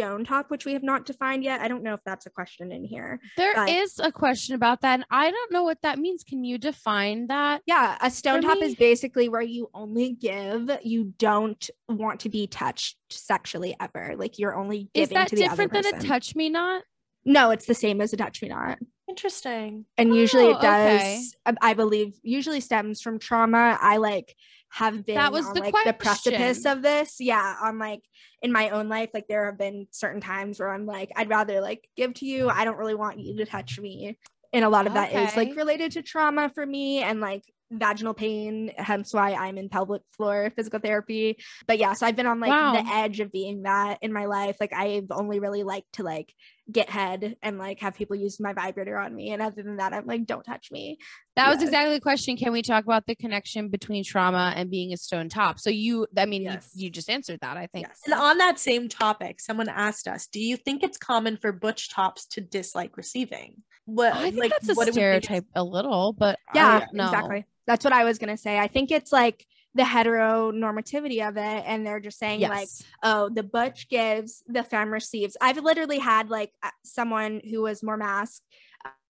stone 0.00 0.24
top, 0.24 0.50
which 0.50 0.64
we 0.64 0.72
have 0.72 0.82
not 0.82 1.04
defined 1.04 1.44
yet. 1.44 1.60
I 1.60 1.68
don't 1.68 1.82
know 1.82 1.94
if 1.94 2.00
that's 2.04 2.26
a 2.26 2.30
question 2.30 2.72
in 2.72 2.84
here. 2.84 3.20
There 3.36 3.52
is 3.68 3.94
But- 3.96 4.08
a 4.08 4.12
question 4.12 4.54
about 4.54 4.80
that, 4.80 4.94
and 4.94 5.04
I 5.10 5.30
don't 5.30 5.52
know 5.52 5.62
what 5.62 5.82
that 5.82 5.98
means. 5.98 6.24
Can 6.24 6.42
you 6.44 6.58
define 6.58 7.26
that? 7.26 7.62
Yeah, 7.66 7.98
a 8.00 8.10
stone 8.10 8.42
top 8.42 8.58
me- 8.58 8.66
is 8.66 8.74
basically 8.74 9.28
where 9.28 9.42
you 9.42 9.68
only 9.74 10.12
give, 10.12 10.70
you 10.82 11.12
don't 11.18 11.68
want 11.88 12.20
to 12.20 12.28
be 12.28 12.46
touched 12.46 12.96
sexually 13.10 13.76
ever. 13.80 14.14
Like 14.16 14.38
you're 14.38 14.54
only 14.54 14.88
Is 14.94 15.08
giving 15.08 15.14
that 15.16 15.28
to 15.28 15.36
the 15.36 15.46
other 15.46 15.64
different 15.66 15.84
than 15.92 16.00
a 16.02 16.06
touch 16.06 16.34
me 16.34 16.48
not? 16.48 16.82
No, 17.24 17.50
it's 17.50 17.66
the 17.66 17.74
same 17.74 18.00
as 18.00 18.12
a 18.12 18.16
touch 18.16 18.40
me 18.42 18.48
not. 18.48 18.78
Interesting. 19.08 19.86
and 19.98 20.14
usually 20.14 20.44
Oh, 20.46 20.50
it 20.50 20.60
does 20.62 21.00
okay. 21.00 21.22
I- 21.44 21.70
i 21.70 21.74
believe 21.74 22.14
usually 22.22 22.60
stems 22.60 23.00
from 23.02 23.18
trauma 23.18 23.76
i 23.82 23.96
like 23.96 24.36
have 24.70 25.04
been 25.04 25.16
that 25.16 25.32
was 25.32 25.46
on 25.46 25.54
the 25.54 25.60
like 25.60 25.74
the 25.84 25.92
precipice 25.92 26.64
of 26.64 26.82
this. 26.82 27.16
Yeah 27.18 27.56
on 27.62 27.78
like 27.78 28.02
in 28.42 28.52
my 28.52 28.70
own 28.70 28.88
life 28.88 29.10
like 29.12 29.26
there 29.28 29.46
have 29.46 29.58
been 29.58 29.86
certain 29.90 30.20
times 30.20 30.58
where 30.58 30.70
i'm 30.70 30.86
like 30.86 31.10
i'd 31.16 31.28
rather 31.28 31.60
like 31.60 31.86
give 31.96 32.14
to 32.14 32.26
you. 32.26 32.48
I 32.48 32.64
don't 32.64 32.78
really 32.78 32.94
want 32.94 33.18
you 33.18 33.36
to 33.36 33.46
touch 33.46 33.78
me. 33.78 34.18
And 34.52 34.64
a 34.64 34.68
lot 34.68 34.86
of 34.86 34.94
that 34.94 35.12
is 35.12 35.36
like 35.36 35.54
related 35.56 35.92
to 35.92 36.02
trauma 36.02 36.48
for 36.48 36.64
me 36.66 37.02
and 37.02 37.20
like 37.20 37.44
vaginal 37.70 38.14
pain 38.14 38.72
hence 38.76 39.14
why 39.14 39.32
i'm 39.34 39.56
in 39.56 39.68
pelvic 39.68 40.02
floor 40.16 40.50
physical 40.56 40.80
therapy 40.80 41.38
but 41.68 41.78
yeah 41.78 41.92
so 41.92 42.04
i've 42.04 42.16
been 42.16 42.26
on 42.26 42.40
like 42.40 42.50
Wow. 42.50 42.72
the 42.72 42.86
edge 42.92 43.20
of 43.20 43.30
being 43.30 43.62
that 43.62 43.98
in 44.02 44.12
my 44.12 44.24
life 44.24 44.56
like 44.60 44.72
i've 44.72 45.10
only 45.10 45.38
really 45.38 45.62
liked 45.62 45.92
to 45.94 46.02
like 46.02 46.34
get 46.70 46.90
head 46.90 47.36
and 47.42 47.58
like 47.58 47.80
have 47.80 47.94
people 47.94 48.16
use 48.16 48.40
my 48.40 48.52
vibrator 48.52 48.96
on 48.98 49.14
me 49.14 49.30
and 49.30 49.40
other 49.40 49.62
than 49.62 49.76
that 49.76 49.92
i'm 49.92 50.06
like 50.06 50.26
don't 50.26 50.42
touch 50.44 50.70
me 50.72 50.98
That 51.36 51.48
was 51.54 51.62
exactly 51.62 51.94
the 51.94 52.00
question. 52.00 52.36
Can 52.36 52.52
we 52.52 52.60
talk 52.62 52.84
about 52.84 53.06
the 53.06 53.14
connection 53.14 53.68
between 53.68 54.04
trauma 54.04 54.52
and 54.54 54.68
being 54.70 54.92
a 54.92 54.96
stone 54.96 55.28
top? 55.28 55.58
So 55.58 55.70
you, 55.70 56.06
I 56.16 56.26
mean, 56.26 56.42
Yes. 56.42 56.68
you, 56.74 56.84
you 56.86 56.90
just 56.90 57.08
answered 57.08 57.38
that. 57.40 57.56
I 57.56 57.66
think. 57.72 57.86
yes 57.86 57.98
And 58.04 58.14
on 58.14 58.36
that 58.38 58.58
same 58.58 58.88
topic, 58.88 59.40
someone 59.40 59.68
asked 59.68 60.06
us, 60.06 60.26
"Do 60.26 60.38
you 60.40 60.56
think 60.56 60.82
it's 60.82 60.98
common 60.98 61.38
for 61.38 61.50
butch 61.52 61.88
tops 61.90 62.26
to 62.34 62.40
dislike 62.40 62.96
receiving?" 62.96 63.62
What 63.94 64.14
I 64.14 64.30
think 64.30 64.38
like 64.38 64.50
that's 64.52 64.68
a 64.68 64.74
what 64.74 64.86
do 64.86 64.90
we 64.90 64.94
think 64.94 65.16
is- 65.16 65.24
stereotype 65.24 65.46
a 65.54 65.64
little, 65.64 66.12
but 66.12 66.38
yeah 66.54 66.86
exactly. 66.92 67.46
That's 67.66 67.84
what 67.84 67.92
i 67.92 68.04
was 68.04 68.18
gonna 68.18 68.36
say. 68.36 68.58
I 68.58 68.66
think 68.66 68.90
it's 68.90 69.12
like 69.12 69.46
the 69.74 69.84
heteronormativity 69.84 71.26
of 71.26 71.36
it 71.36 71.64
and 71.64 71.86
they're 71.86 72.00
just 72.00 72.18
saying 72.18 72.40
like 72.40 72.68
oh 73.04 73.28
the 73.28 73.44
butch 73.44 73.88
gives 73.88 74.42
the 74.48 74.64
femme 74.64 74.92
receives. 74.92 75.36
I've 75.40 75.58
literally 75.58 75.98
had 75.98 76.28
like 76.28 76.52
uh, 76.62 76.70
someone 76.84 77.40
who 77.48 77.62
was 77.62 77.82
more 77.82 77.96
masked 77.96 78.42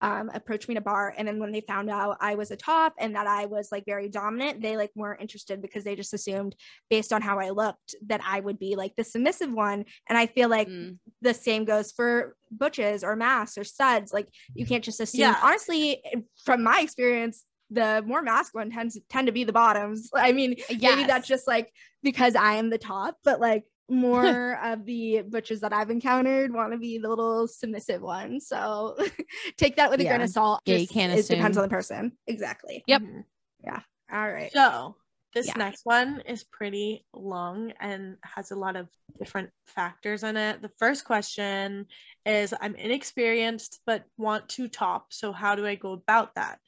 um, 0.03 0.29
approach 0.33 0.67
me 0.67 0.73
in 0.73 0.77
a 0.77 0.81
bar 0.81 1.13
and 1.17 1.25
then 1.27 1.39
when 1.39 1.51
they 1.53 1.61
found 1.61 1.89
out 1.89 2.17
i 2.19 2.35
was 2.35 2.51
a 2.51 2.57
top 2.57 2.93
and 2.99 3.15
that 3.15 3.25
i 3.25 3.45
was 3.45 3.69
like 3.71 3.85
very 3.85 4.09
dominant 4.09 4.61
they 4.61 4.75
like 4.75 4.91
weren't 4.95 5.21
interested 5.21 5.61
because 5.61 5.83
they 5.85 5.95
just 5.95 6.13
assumed 6.13 6.53
based 6.89 7.13
on 7.13 7.21
how 7.21 7.39
i 7.39 7.49
looked 7.51 7.95
that 8.05 8.19
i 8.27 8.39
would 8.39 8.59
be 8.59 8.75
like 8.75 8.93
the 8.97 9.03
submissive 9.03 9.51
one 9.51 9.85
and 10.09 10.17
i 10.17 10.25
feel 10.27 10.49
like 10.49 10.67
Mm. 10.67 10.97
the 11.21 11.33
same 11.33 11.63
goes 11.65 11.91
for 11.91 12.35
butches 12.51 13.03
or 13.03 13.15
mascs 13.15 13.57
or 13.57 13.63
studs 13.63 14.11
like 14.11 14.27
you 14.53 14.65
can't 14.65 14.83
just 14.83 14.99
assume 14.99 15.21
Yeah. 15.21 15.39
honestly 15.41 16.03
from 16.45 16.63
my 16.63 16.81
experience 16.81 17.45
the 17.69 18.03
more 18.05 18.21
masc 18.21 18.53
one 18.53 18.69
tends 18.71 18.99
tend 19.09 19.27
to 19.27 19.33
be 19.33 19.45
the 19.45 19.53
bottoms 19.53 20.09
i 20.13 20.31
mean 20.33 20.55
maybe 20.69 21.05
that's 21.05 21.27
just 21.27 21.47
like 21.47 21.71
because 22.03 22.35
I 22.35 22.55
am 22.55 22.69
the 22.69 22.77
top, 22.77 23.15
but 23.23 23.39
like 23.39 23.63
more 23.89 24.59
of 24.63 24.85
the 24.85 25.21
butches 25.27 25.59
that 25.61 25.73
I've 25.73 25.89
encountered 25.89 26.53
want 26.53 26.71
to 26.71 26.77
be 26.79 26.97
the 26.97 27.09
little 27.09 27.47
submissive 27.47 28.01
ones. 28.01 28.47
So 28.47 28.97
take 29.57 29.75
that 29.75 29.89
with 29.91 29.99
a 29.99 30.05
grain 30.05 30.21
of 30.21 30.29
salt. 30.29 30.61
Yeah, 30.65 30.75
you 30.75 30.81
Just- 30.81 30.93
can't 30.93 31.17
It 31.17 31.27
depends 31.27 31.57
on 31.57 31.63
the 31.63 31.69
person. 31.69 32.13
Exactly. 32.27 32.83
Yep. 32.87 33.01
Mhm. 33.01 33.23
All 34.11 34.31
right. 34.31 34.51
So 34.53 34.95
this 35.33 35.47
Yeah. 35.47 35.53
next 35.57 35.85
one 35.85 36.21
is 36.27 36.43
pretty 36.43 37.03
long 37.13 37.71
and 37.79 38.17
has 38.23 38.51
a 38.51 38.55
lot 38.55 38.75
of 38.75 38.87
different 39.17 39.49
factors 39.65 40.21
in 40.23 40.37
it. 40.37 40.61
The 40.61 40.69
first 40.77 41.03
question 41.05 41.87
is 42.25 42.53
I'm 42.61 42.75
inexperienced 42.75 43.79
but 43.87 44.03
want 44.17 44.47
to 44.49 44.67
top. 44.67 45.11
So 45.11 45.31
how 45.31 45.55
do 45.55 45.65
I 45.65 45.73
go 45.75 45.93
about 45.93 46.35
that? 46.35 46.59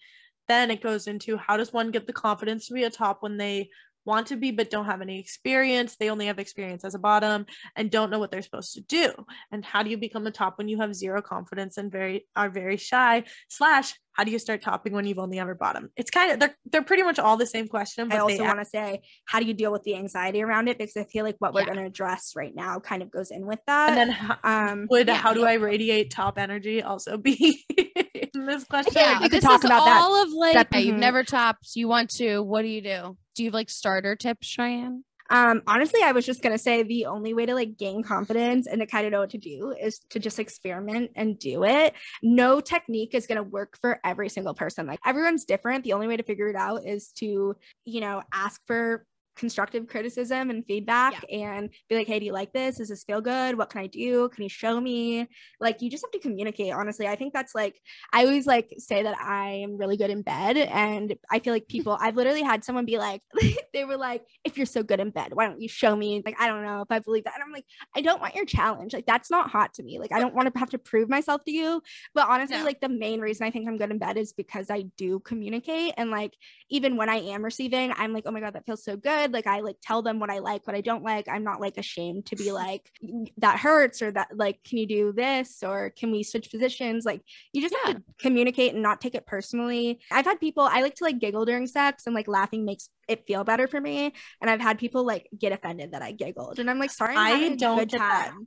Then 0.48 0.72
it 0.72 0.82
goes 0.82 1.06
into 1.08 1.38
how 1.38 1.58
does 1.58 1.72
one 1.74 1.92
get 1.92 2.08
the 2.08 2.14
confidence 2.14 2.68
to 2.68 2.74
be 2.74 2.84
a 2.86 2.90
top 2.90 3.22
when 3.22 3.38
they 3.38 3.70
want 4.06 4.28
to 4.28 4.36
be 4.36 4.52
but 4.52 4.70
don't 4.70 4.86
have 4.86 5.02
any 5.02 5.20
experience 5.20 5.96
they 5.98 6.10
only 6.10 6.28
have 6.28 6.40
experience 6.40 6.84
as 6.86 6.96
a 6.96 7.00
bottom 7.00 7.46
and 7.76 7.90
don't 7.92 8.10
know 8.10 8.20
what 8.20 8.32
they're 8.32 8.42
supposed 8.42 8.74
to 8.74 8.82
do 8.82 9.12
and 9.52 9.66
how 9.66 9.84
do 9.84 9.90
you 9.90 9.98
become 9.98 10.26
a 10.28 10.32
top 10.32 10.58
when 10.58 10.68
you 10.68 10.80
have 10.80 10.94
zero 10.96 11.22
confidence 11.22 11.78
and 11.78 11.92
very 11.92 12.26
are 12.36 12.50
very 12.50 12.78
shy 12.78 13.24
slash 13.50 13.94
how 14.14 14.24
do 14.24 14.32
you 14.32 14.40
start 14.40 14.62
topping 14.62 14.94
when 14.94 15.06
you've 15.06 15.20
only 15.20 15.40
ever 15.40 15.54
bottom 15.56 15.90
it's 15.98 16.10
kind 16.12 16.32
of 16.32 16.40
they're 16.40 16.56
they're 16.72 16.82
pretty 16.84 17.04
much 17.04 17.20
all 17.20 17.36
the 17.36 17.46
same 17.46 17.68
question 17.68 18.08
but 18.08 18.16
I 18.16 18.20
also 18.20 18.44
want 18.44 18.60
to 18.60 18.66
say, 18.66 19.02
how 19.26 19.40
do 19.40 19.46
you 19.46 19.54
deal 19.54 19.72
with 19.74 19.84
the 19.84 19.96
anxiety 19.96 20.42
around 20.42 20.68
it? 20.70 20.78
Because 20.78 20.96
I 20.96 21.04
feel 21.04 21.26
like 21.26 21.36
what 21.40 21.54
we're 21.54 21.62
Yeah. 21.62 21.66
going 21.74 21.80
to 21.80 21.86
address 21.86 22.32
right 22.36 22.54
now 22.56 22.80
kind 22.80 23.02
of 23.02 23.12
goes 23.12 23.30
in 23.32 23.46
with 23.46 23.60
that. 23.68 23.98
and 23.98 24.12
then 24.12 24.38
um, 24.44 24.88
would 24.90 25.08
yeah. 25.08 25.16
how 25.16 25.34
do 25.34 25.46
I 25.46 25.54
radiate 25.56 26.12
top 26.12 26.38
energy 26.38 26.82
also 26.82 27.18
be 27.18 27.66
in 28.34 28.46
this 28.46 28.64
question 28.64 28.94
Yeah, 28.96 29.12
Yeah, 29.14 29.18
we 29.20 29.24
could 29.30 29.32
this 29.42 29.44
talk 29.44 29.60
is 29.60 29.66
about 29.66 29.84
that. 29.86 30.02
all 30.02 30.24
of 30.24 30.32
like 30.32 30.54
That- 30.54 30.68
yeah, 30.72 30.80
you've 30.80 30.96
never 30.98 31.24
topped. 31.24 31.72
You 31.76 31.88
want 31.90 32.10
to. 32.12 32.40
What 32.42 32.62
do 32.62 32.70
you 32.70 32.82
do? 32.82 33.18
Do 33.36 33.44
you 33.44 33.50
have 33.50 33.54
like 33.54 33.70
starter 33.70 34.16
tips, 34.16 34.48
Cheyenne? 34.48 35.04
Um, 35.30 35.64
honestly, 35.66 36.02
I 36.04 36.12
was 36.12 36.26
just 36.26 36.44
gonna 36.44 36.58
say 36.58 36.84
the 36.84 37.08
only 37.08 37.34
way 37.34 37.46
to 37.46 37.56
like 37.56 37.78
gain 37.78 38.04
confidence 38.04 38.68
and 38.68 38.80
to 38.80 38.86
kind 38.86 39.06
of 39.06 39.12
know 39.12 39.22
what 39.22 39.32
to 39.32 39.38
do 39.38 39.76
is 39.80 40.00
to 40.12 40.20
just 40.20 40.40
experiment 40.40 41.12
and 41.16 41.40
do 41.40 41.64
it. 41.64 41.96
No 42.22 42.62
technique 42.62 43.16
is 43.16 43.26
gonna 43.26 43.44
work 43.44 43.78
for 43.82 44.00
every 44.04 44.30
single 44.30 44.54
person. 44.54 44.86
Like 44.86 45.00
everyone's 45.06 45.46
different. 45.46 45.84
The 45.84 45.94
only 45.94 46.08
way 46.08 46.18
to 46.18 46.24
figure 46.24 46.48
it 46.48 46.56
out 46.56 46.86
is 46.86 47.12
to, 47.14 47.56
you 47.86 48.02
know, 48.02 48.22
ask 48.32 48.62
for 48.68 49.06
constructive 49.36 49.88
criticism 49.88 50.50
and 50.50 50.66
feedback 50.66 51.14
and 51.32 51.70
be 51.90 51.96
like, 51.96 52.08
hey, 52.08 52.20
do 52.20 52.26
you 52.26 52.34
like 52.34 52.54
this? 52.54 52.78
Does 52.78 52.90
this 52.90 53.04
feel 53.04 53.22
good? 53.22 53.58
What 53.58 53.70
can 53.70 53.82
I 53.82 53.88
do? 53.88 54.30
Can 54.30 54.44
you 54.44 54.50
show 54.50 54.80
me? 54.80 55.28
Like 55.60 55.82
you 55.82 55.90
just 55.90 56.04
have 56.06 56.12
to 56.12 56.20
communicate, 56.20 56.74
honestly. 56.74 57.08
I 57.08 57.16
think 57.16 57.34
that's 57.34 57.54
like 57.56 57.80
I 58.14 58.26
always 58.26 58.48
like 58.48 58.74
say 58.78 59.04
that 59.04 59.18
I 59.20 59.62
am 59.64 59.78
really 59.78 59.98
good 59.98 60.10
in 60.10 60.22
bed. 60.22 60.58
And 60.58 61.16
I 61.30 61.40
feel 61.40 61.54
like 61.54 61.68
people 61.68 61.98
I've 62.00 62.16
literally 62.16 62.44
had 62.44 62.64
someone 62.64 62.86
be 62.86 62.98
like, 62.98 63.22
they 63.74 63.86
were 63.86 63.98
like, 63.98 64.24
if 64.44 64.58
you're 64.58 64.66
so 64.66 64.84
good 64.84 65.00
in 65.00 65.10
bed, 65.10 65.34
why 65.34 65.48
don't 65.48 65.62
you 65.62 65.68
show 65.68 65.96
me? 65.96 66.22
Like, 66.26 66.40
I 66.40 66.48
don't 66.48 66.64
know 66.64 66.82
if 66.82 66.88
I 66.90 67.00
believe 67.00 67.26
that. 67.26 67.34
And 67.36 67.44
I'm 67.44 67.52
like, 67.52 67.66
I 67.96 68.02
don't 68.02 68.22
want 68.22 68.36
your 68.36 68.46
challenge. 68.46 68.94
Like, 68.94 69.06
that's 69.06 69.30
not 69.30 69.50
hot 69.50 69.74
to 69.76 69.84
me. 69.84 70.00
Like, 70.00 70.12
I 70.12 70.20
don't 70.20 70.34
want 70.34 70.52
to 70.54 70.60
have 70.60 70.70
to 70.70 70.78
prove 70.78 71.10
myself 71.10 71.44
to 71.46 71.52
you. 71.52 71.82
But 72.14 72.28
honestly, 72.30 72.58
No. 72.58 72.64
like 72.64 72.80
the 72.82 72.90
main 72.90 73.20
reason 73.20 73.46
I 73.46 73.52
think 73.52 73.68
I'm 73.68 73.78
good 73.78 73.92
in 73.92 73.98
bed 73.98 74.18
is 74.18 74.34
because 74.34 74.70
I 74.70 74.86
do 74.98 75.20
communicate. 75.20 75.94
And 75.98 76.10
like 76.10 76.34
even 76.70 76.96
when 76.96 77.10
I 77.10 77.18
am 77.18 77.44
receiving, 77.44 77.94
I'm 77.98 78.14
like, 78.14 78.24
oh 78.26 78.32
my 78.32 78.40
God, 78.40 78.54
that 78.54 78.66
feels 78.66 78.84
so 78.84 78.96
good. 78.96 79.25
Like 79.32 79.48
I 79.48 79.62
like 79.62 79.78
tell 79.82 80.02
them 80.02 80.20
what 80.20 80.30
I 80.30 80.40
like, 80.40 80.66
what 80.68 80.76
I 80.76 80.82
don't 80.82 81.04
like. 81.04 81.28
I'm 81.28 81.44
not 81.44 81.62
like 81.62 81.78
ashamed 81.78 82.28
to 82.28 82.36
be 82.36 82.52
like, 82.52 82.90
that 83.38 83.60
hurts 83.60 84.02
or 84.02 84.12
that 84.12 84.30
like, 84.36 84.64
can 84.64 84.78
you 84.78 84.88
do 84.88 85.14
this? 85.14 85.64
Or 85.64 85.92
can 85.92 86.12
we 86.12 86.24
switch 86.24 86.52
positions? 86.52 87.06
Like 87.06 87.22
you 87.54 87.62
just 87.62 87.76
have 87.84 87.96
to 87.96 88.04
communicate 88.20 88.74
and 88.74 88.84
not 88.84 89.02
take 89.02 89.16
it 89.16 89.26
personally. 89.26 90.00
I've 90.12 90.26
had 90.26 90.40
people, 90.40 90.64
I 90.64 90.82
like 90.82 90.96
to 90.96 91.04
like 91.04 91.20
giggle 91.20 91.46
during 91.46 91.68
sex 91.68 92.04
and 92.06 92.16
like 92.16 92.28
laughing 92.28 92.66
makes 92.66 92.90
it 93.08 93.26
feel 93.28 93.44
better 93.44 93.68
for 93.68 93.80
me. 93.80 94.14
And 94.42 94.50
I've 94.50 94.62
had 94.62 94.78
people 94.80 95.06
like 95.06 95.28
get 95.38 95.52
offended 95.52 95.92
that 95.92 96.02
I 96.02 96.12
giggled. 96.12 96.60
And 96.60 96.70
I'm 96.70 96.80
like, 96.80 96.92
sorry, 96.92 97.16
I'm 97.16 97.54
I 97.54 97.56
don't. 97.56 97.94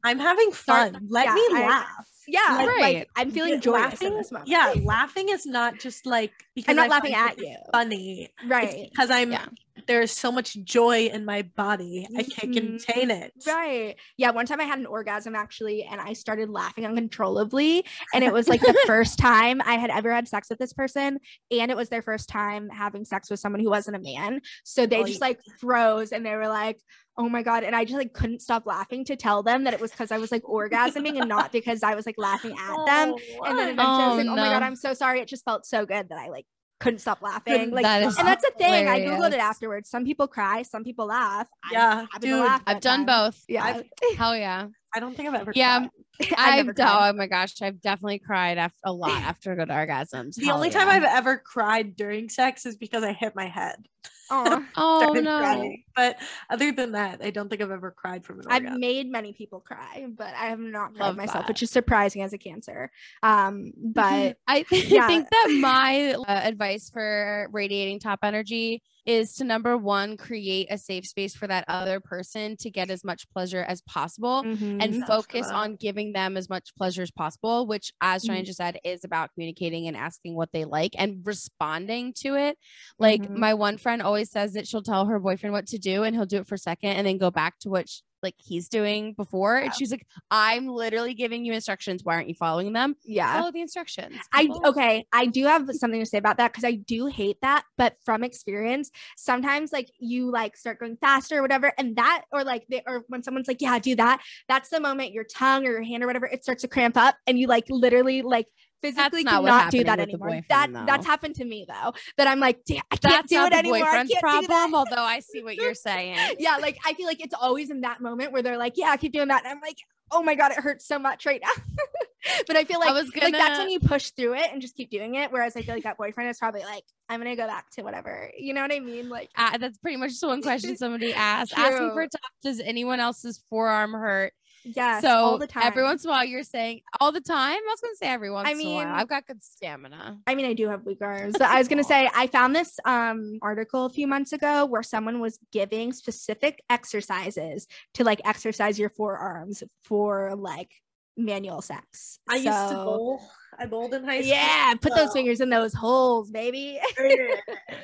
I'm 0.04 0.18
having 0.18 0.52
Sorry. 0.52 0.90
fun. 0.92 1.06
Let 1.08 1.26
Yeah, 1.26 1.34
me 1.34 1.42
I- 1.54 1.66
laugh. 1.66 2.08
Yeah, 2.30 2.40
Like, 2.58 2.66
like, 2.66 2.76
right. 2.82 3.08
I'm 3.16 3.30
feeling 3.30 3.54
Yeah, 3.54 3.58
joyous 3.60 4.02
in 4.02 4.08
laughing, 4.08 4.16
this 4.18 4.32
moment. 4.32 4.50
yeah, 4.50 4.74
laughing 4.84 5.30
is 5.30 5.46
not 5.46 5.78
just 5.78 6.04
like 6.04 6.30
because 6.54 6.70
I'm 6.72 6.76
not 6.76 6.86
I 6.88 6.88
laughing 6.90 7.14
at 7.14 7.38
you. 7.38 7.56
Funny, 7.72 8.28
Right. 8.46 8.90
Because 8.90 9.10
I'm 9.10 9.32
Yeah. 9.32 9.46
there's 9.86 10.12
so 10.12 10.30
much 10.30 10.52
joy 10.62 11.06
in 11.06 11.24
my 11.24 11.40
body. 11.40 12.06
I 12.18 12.24
can't 12.24 12.52
Mhm. 12.52 12.54
contain 12.84 13.10
it. 13.10 13.32
Right. 13.46 13.96
Yeah. 14.18 14.32
One 14.32 14.44
time 14.44 14.60
I 14.60 14.64
had 14.64 14.78
an 14.78 14.84
orgasm 14.84 15.34
actually, 15.34 15.84
and 15.84 16.02
I 16.02 16.12
started 16.12 16.50
laughing 16.50 16.84
uncontrollably. 16.84 17.86
And 18.12 18.22
it 18.22 18.32
was 18.34 18.46
like 18.46 18.60
the 18.60 18.76
first 18.86 19.18
time 19.18 19.62
I 19.64 19.78
had 19.78 19.88
ever 19.88 20.12
had 20.12 20.28
sex 20.28 20.50
with 20.50 20.58
this 20.58 20.74
person. 20.74 21.20
And 21.50 21.70
it 21.70 21.76
was 21.78 21.88
their 21.88 22.02
first 22.02 22.28
time 22.28 22.68
having 22.68 23.06
sex 23.06 23.30
with 23.30 23.40
someone 23.40 23.60
who 23.62 23.70
wasn't 23.70 23.96
a 23.96 24.00
man. 24.00 24.42
So 24.64 24.86
they 24.86 25.02
just 25.04 25.20
like 25.20 25.40
froze 25.60 26.12
and 26.12 26.24
they 26.24 26.34
were 26.34 26.48
like, 26.48 26.78
oh 27.16 27.28
my 27.28 27.42
God. 27.42 27.64
And 27.64 27.74
I 27.74 27.84
just 27.84 27.96
like 27.96 28.12
couldn't 28.12 28.40
stop 28.42 28.64
laughing 28.66 29.04
to 29.06 29.16
tell 29.16 29.42
them 29.42 29.64
that 29.64 29.74
it 29.74 29.80
was 29.80 29.90
because 29.90 30.12
I 30.12 30.18
was 30.18 30.30
like 30.30 30.42
orgasming 30.42 31.18
and 31.18 31.28
not 31.28 31.52
because 31.52 31.82
I 31.82 31.94
was 31.94 32.06
like 32.06 32.14
laughing 32.18 32.52
at 32.52 32.76
them. 32.86 33.14
Oh, 33.16 33.44
and 33.44 33.58
then 33.58 33.68
eventually 33.70 34.04
I 34.04 34.08
was 34.08 34.14
Oh, 34.14 34.16
like, 34.18 34.26
oh 34.26 34.30
my 34.36 34.36
God, 34.50 34.60
no. 34.60 34.66
I'm 34.66 34.76
so 34.76 34.94
sorry. 34.94 35.20
It 35.20 35.28
just 35.28 35.44
felt 35.44 35.66
so 35.66 35.84
good 35.86 36.08
that 36.10 36.18
I 36.18 36.28
like 36.28 36.46
couldn't 36.80 37.00
stop 37.00 37.20
laughing. 37.22 37.72
Like, 37.72 37.82
That 37.82 38.02
is 38.04 38.16
and 38.18 38.28
that's 38.28 38.44
the 38.44 38.52
thing. 38.56 38.86
I 38.86 39.00
googled 39.00 39.32
it 39.32 39.40
afterwards. 39.40 39.90
Some 39.90 40.04
people 40.04 40.28
cry, 40.28 40.62
some 40.62 40.84
people 40.84 41.06
laugh. 41.06 41.48
Yeah, 41.72 42.06
happy 42.12 42.28
dude, 42.28 42.38
laugh 42.38 42.62
I've 42.68 42.80
done 42.80 43.04
them. 43.04 43.06
both. 43.06 43.42
Yeah, 43.48 43.64
I've- 43.64 44.14
Hell 44.16 44.36
yeah. 44.36 44.68
I 44.94 45.00
don't 45.00 45.16
think 45.16 45.28
I've 45.28 45.34
ever. 45.40 45.52
Yeah. 45.56 45.78
cried. 45.80 45.90
I've 46.36 46.68
I've 46.68 46.74
done, 46.74 47.14
oh 47.14 47.16
my 47.16 47.26
gosh, 47.26 47.60
I've 47.62 47.80
definitely 47.80 48.18
cried 48.18 48.58
after 48.58 48.78
a 48.84 48.92
lot 48.92 49.10
after 49.22 49.54
good 49.56 49.68
orgasms. 49.68 50.34
The 50.34 50.46
Hell 50.46 50.56
only 50.56 50.70
time. 50.70 50.88
I've 50.88 51.04
ever 51.04 51.36
cried 51.38 51.96
during 51.96 52.28
sex 52.28 52.66
is 52.66 52.76
because 52.76 53.02
I 53.04 53.12
hit 53.12 53.34
my 53.36 53.46
head. 53.46 53.86
Aw. 54.30 54.62
oh 54.76 55.12
no. 55.14 55.38
crying. 55.38 55.84
But 55.96 56.18
other 56.50 56.70
than 56.70 56.92
that, 56.92 57.22
I 57.22 57.30
don't 57.30 57.48
think 57.48 57.62
I've 57.62 57.70
ever 57.70 57.90
cried 57.90 58.24
from 58.26 58.40
an 58.40 58.46
I've 58.48 58.62
orgasm. 58.62 58.80
made 58.80 59.10
many 59.10 59.32
people 59.32 59.60
cry, 59.60 60.06
but 60.16 60.34
I 60.34 60.46
have 60.46 60.60
not 60.60 60.94
cried 60.94 61.06
Love 61.06 61.16
myself, 61.16 61.44
that. 61.46 61.48
which 61.48 61.62
is 61.62 61.70
surprising 61.70 62.22
as 62.22 62.32
a 62.34 62.38
cancer. 62.38 62.90
Um, 63.22 63.72
but 63.78 64.36
I 64.46 64.64
Yeah. 64.70 65.06
think 65.06 65.28
that 65.30 65.58
my 65.60 66.12
uh, 66.14 66.24
advice 66.44 66.90
for 66.90 67.48
radiating 67.52 68.00
top 68.00 68.18
energy 68.22 68.82
is 69.06 69.32
to 69.36 69.44
number 69.44 69.78
one, 69.78 70.18
create 70.18 70.66
a 70.70 70.76
safe 70.76 71.06
space 71.06 71.34
for 71.34 71.46
that 71.46 71.64
other 71.66 71.98
person 71.98 72.54
to 72.58 72.70
get 72.70 72.90
as 72.90 73.02
much 73.02 73.26
pleasure 73.30 73.62
as 73.62 73.80
possible. 73.82 74.42
Mhm. 74.44 74.82
and 74.82 74.94
That's 74.94 75.06
focus 75.06 75.46
good. 75.46 75.54
on 75.54 75.76
giving 75.76 76.07
them 76.12 76.36
as 76.36 76.48
much 76.48 76.74
pleasure 76.76 77.02
as 77.02 77.10
possible, 77.10 77.66
which, 77.66 77.92
as 78.00 78.24
Mhm. 78.24 78.28
Ryan 78.30 78.44
just 78.46 78.58
said, 78.58 78.78
is 78.84 79.04
about 79.04 79.32
communicating 79.34 79.86
and 79.86 79.96
asking 79.96 80.34
what 80.34 80.52
they 80.52 80.64
like 80.64 80.92
and 80.98 81.26
responding 81.26 82.12
to 82.14 82.34
it. 82.36 82.58
Like 82.98 83.22
Mhm. 83.22 83.36
my 83.36 83.54
one 83.54 83.78
friend 83.78 84.02
always 84.02 84.30
says 84.30 84.52
that 84.54 84.66
she'll 84.68 84.82
tell 84.82 85.06
her 85.06 85.18
boyfriend 85.18 85.52
what 85.52 85.66
to 85.68 85.78
do 85.78 86.02
and 86.04 86.14
he'll 86.16 86.26
do 86.26 86.38
it 86.38 86.46
for 86.46 86.54
a 86.56 86.58
second 86.58 86.90
and 86.90 87.06
then 87.06 87.18
go 87.18 87.30
back 87.30 87.58
to 87.60 87.68
what 87.68 87.88
like 88.22 88.34
he's 88.38 88.68
doing 88.68 89.14
before. 89.14 89.56
And 89.56 89.74
she's 89.74 89.90
like, 89.90 90.06
I'm 90.30 90.66
literally 90.66 91.14
giving 91.14 91.44
you 91.44 91.52
instructions. 91.52 92.04
Why 92.04 92.14
aren't 92.14 92.28
you 92.28 92.34
following 92.34 92.72
them? 92.72 92.96
yeah. 93.04 93.38
Follow 93.38 93.52
the 93.52 93.60
instructions. 93.60 94.16
I 94.32 94.48
okay, 94.64 95.06
I 95.12 95.26
do 95.26 95.44
have 95.44 95.68
something 95.72 96.00
to 96.00 96.06
say 96.06 96.18
about 96.18 96.36
that 96.38 96.52
because 96.52 96.64
I 96.64 96.72
do 96.72 97.06
hate 97.06 97.38
that, 97.42 97.64
but 97.76 97.96
from 98.04 98.24
experience, 98.24 98.90
sometimes 99.16 99.72
like 99.72 99.90
you 99.98 100.30
like 100.30 100.56
start 100.56 100.78
going 100.80 100.96
faster 100.96 101.38
or 101.38 101.42
whatever, 101.42 101.72
and 101.78 101.96
that 101.96 102.24
or 102.32 102.44
like 102.44 102.66
they 102.68 102.82
or 102.86 103.04
when 103.08 103.22
someone's 103.22 103.48
like, 103.48 103.60
yeah, 103.60 103.78
do 103.78 103.94
that, 103.96 104.22
that's 104.48 104.68
the 104.70 104.80
moment 104.80 105.12
your 105.12 105.24
tongue 105.24 105.66
or 105.66 105.72
your 105.72 105.82
hand 105.82 106.02
or 106.02 106.06
whatever 106.06 106.26
it 106.26 106.42
starts 106.42 106.62
to 106.62 106.68
cramp 106.68 106.96
up, 106.96 107.16
and 107.26 107.38
you 107.38 107.46
like 107.46 107.66
literally 107.68 108.22
like 108.22 108.46
physically 108.80 109.24
not 109.24 109.44
cannot 109.44 109.70
do 109.70 109.84
that 109.84 110.00
anymore. 110.00 110.40
That 110.48 110.72
though. 110.72 110.84
that's 110.86 111.06
happened 111.06 111.36
to 111.36 111.44
me 111.44 111.66
though. 111.68 111.92
That 112.16 112.28
I'm 112.28 112.40
like, 112.40 112.64
damn, 112.64 112.82
I 112.90 112.96
can't 112.96 113.14
That's 113.14 113.28
do 113.28 113.44
it 113.44 113.52
anymore. 113.52 113.88
I 113.88 113.96
can't 113.96 114.08
do 114.08 114.14
that. 114.14 114.20
problem, 114.20 114.74
although 114.74 115.02
I 115.02 115.20
see 115.20 115.42
what 115.42 115.56
you're 115.56 115.74
saying. 115.74 116.18
yeah, 116.38 116.56
like 116.56 116.78
I 116.86 116.94
feel 116.94 117.06
like 117.06 117.20
it's 117.20 117.34
always 117.34 117.70
in 117.70 117.82
that 117.82 118.00
moment 118.00 118.32
where 118.32 118.42
they're 118.42 118.58
like, 118.58 118.74
yeah, 118.76 118.88
I 118.88 118.96
keep 118.96 119.12
doing 119.12 119.28
that, 119.28 119.44
and 119.44 119.52
I'm 119.52 119.60
like, 119.60 119.78
oh 120.10 120.22
my 120.22 120.34
god, 120.34 120.52
it 120.52 120.58
hurts 120.58 120.86
so 120.86 120.98
much 120.98 121.26
right 121.26 121.40
now. 121.42 121.62
but 122.46 122.56
I 122.56 122.64
feel 122.64 122.80
like 122.80 122.90
I 122.90 122.92
was 122.92 123.10
like 123.14 123.32
that's 123.32 123.58
when 123.58 123.70
you 123.70 123.80
push 123.80 124.10
through 124.10 124.34
it 124.34 124.48
and 124.52 124.60
just 124.60 124.76
keep 124.76 124.90
doing 124.90 125.14
it. 125.14 125.30
Whereas 125.30 125.56
I 125.56 125.62
feel 125.62 125.74
like 125.74 125.84
that 125.84 125.98
boyfriend 125.98 126.30
is 126.30 126.38
probably 126.38 126.62
like, 126.62 126.84
I'm 127.08 127.20
gonna 127.20 127.36
go 127.36 127.46
back 127.46 127.70
to 127.72 127.82
whatever. 127.82 128.30
You 128.36 128.54
know 128.54 128.62
what 128.62 128.72
I 128.72 128.80
mean? 128.80 129.08
Like, 129.08 129.30
Uh, 129.36 129.58
that's 129.58 129.78
pretty 129.78 129.96
much 129.96 130.18
the 130.20 130.26
one 130.26 130.42
question 130.42 130.76
somebody 130.76 131.14
asked. 131.14 131.52
Asking 131.56 131.90
for 131.92 132.02
top, 132.02 132.32
does 132.42 132.60
anyone 132.60 133.00
else's 133.00 133.42
forearm 133.50 133.92
hurt? 133.92 134.32
Yes, 134.64 135.02
so 135.02 135.08
all 135.10 135.38
the 135.38 135.46
time. 135.46 135.62
every 135.64 135.82
once 135.82 136.04
in 136.04 136.10
a 136.10 136.12
while 136.12 136.24
you're 136.24 136.42
saying 136.42 136.80
all 137.00 137.12
the 137.12 137.20
time. 137.20 137.56
I 137.56 137.70
was 137.70 137.80
gonna 137.80 137.94
say 137.96 138.06
every 138.08 138.30
once 138.30 138.48
I 138.48 138.52
in 138.52 138.60
a 138.60 138.64
while. 138.64 138.78
mean- 138.78 138.88
I've 138.88 139.08
got 139.08 139.26
good 139.26 139.42
stamina. 139.42 140.18
I 140.26 140.34
mean, 140.34 140.46
I 140.46 140.52
do 140.54 140.68
have 140.68 140.84
weak 140.84 140.98
arms, 141.00 141.34
but 141.38 141.42
I 141.48 141.58
was 141.58 141.68
gonna 141.68 141.84
say 141.84 142.08
I 142.14 142.26
found 142.26 142.54
this 142.54 142.78
um 142.84 143.38
article 143.42 143.84
a 143.86 143.90
few 143.90 144.06
months 144.06 144.32
ago 144.32 144.64
where 144.66 144.82
someone 144.82 145.20
was 145.20 145.38
giving 145.52 145.92
specific 145.92 146.62
exercises 146.70 147.66
to 147.94 148.04
like 148.04 148.20
exercise 148.24 148.78
your 148.78 148.90
forearms 148.90 149.62
for 149.82 150.34
like 150.36 150.72
manual 151.16 151.60
sex. 151.62 152.18
I 152.28 152.34
used 152.36 152.46
to 152.46 152.68
So- 152.70 152.84
bowl. 152.84 153.22
I 153.60 153.66
bowled 153.66 153.92
in 153.92 154.04
high 154.04 154.20
school. 154.20 154.30
Yeah, 154.30 154.74
put 154.80 154.94
those 154.94 155.12
fingers 155.12 155.40
in 155.40 155.50
those 155.50 155.74
holes, 155.74 156.30
baby. 156.30 156.78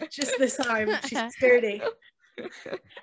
Just 0.09 0.38
this 0.38 0.61
arm. 0.61 0.90
She's 1.09 1.35
sturdy. 1.35 1.83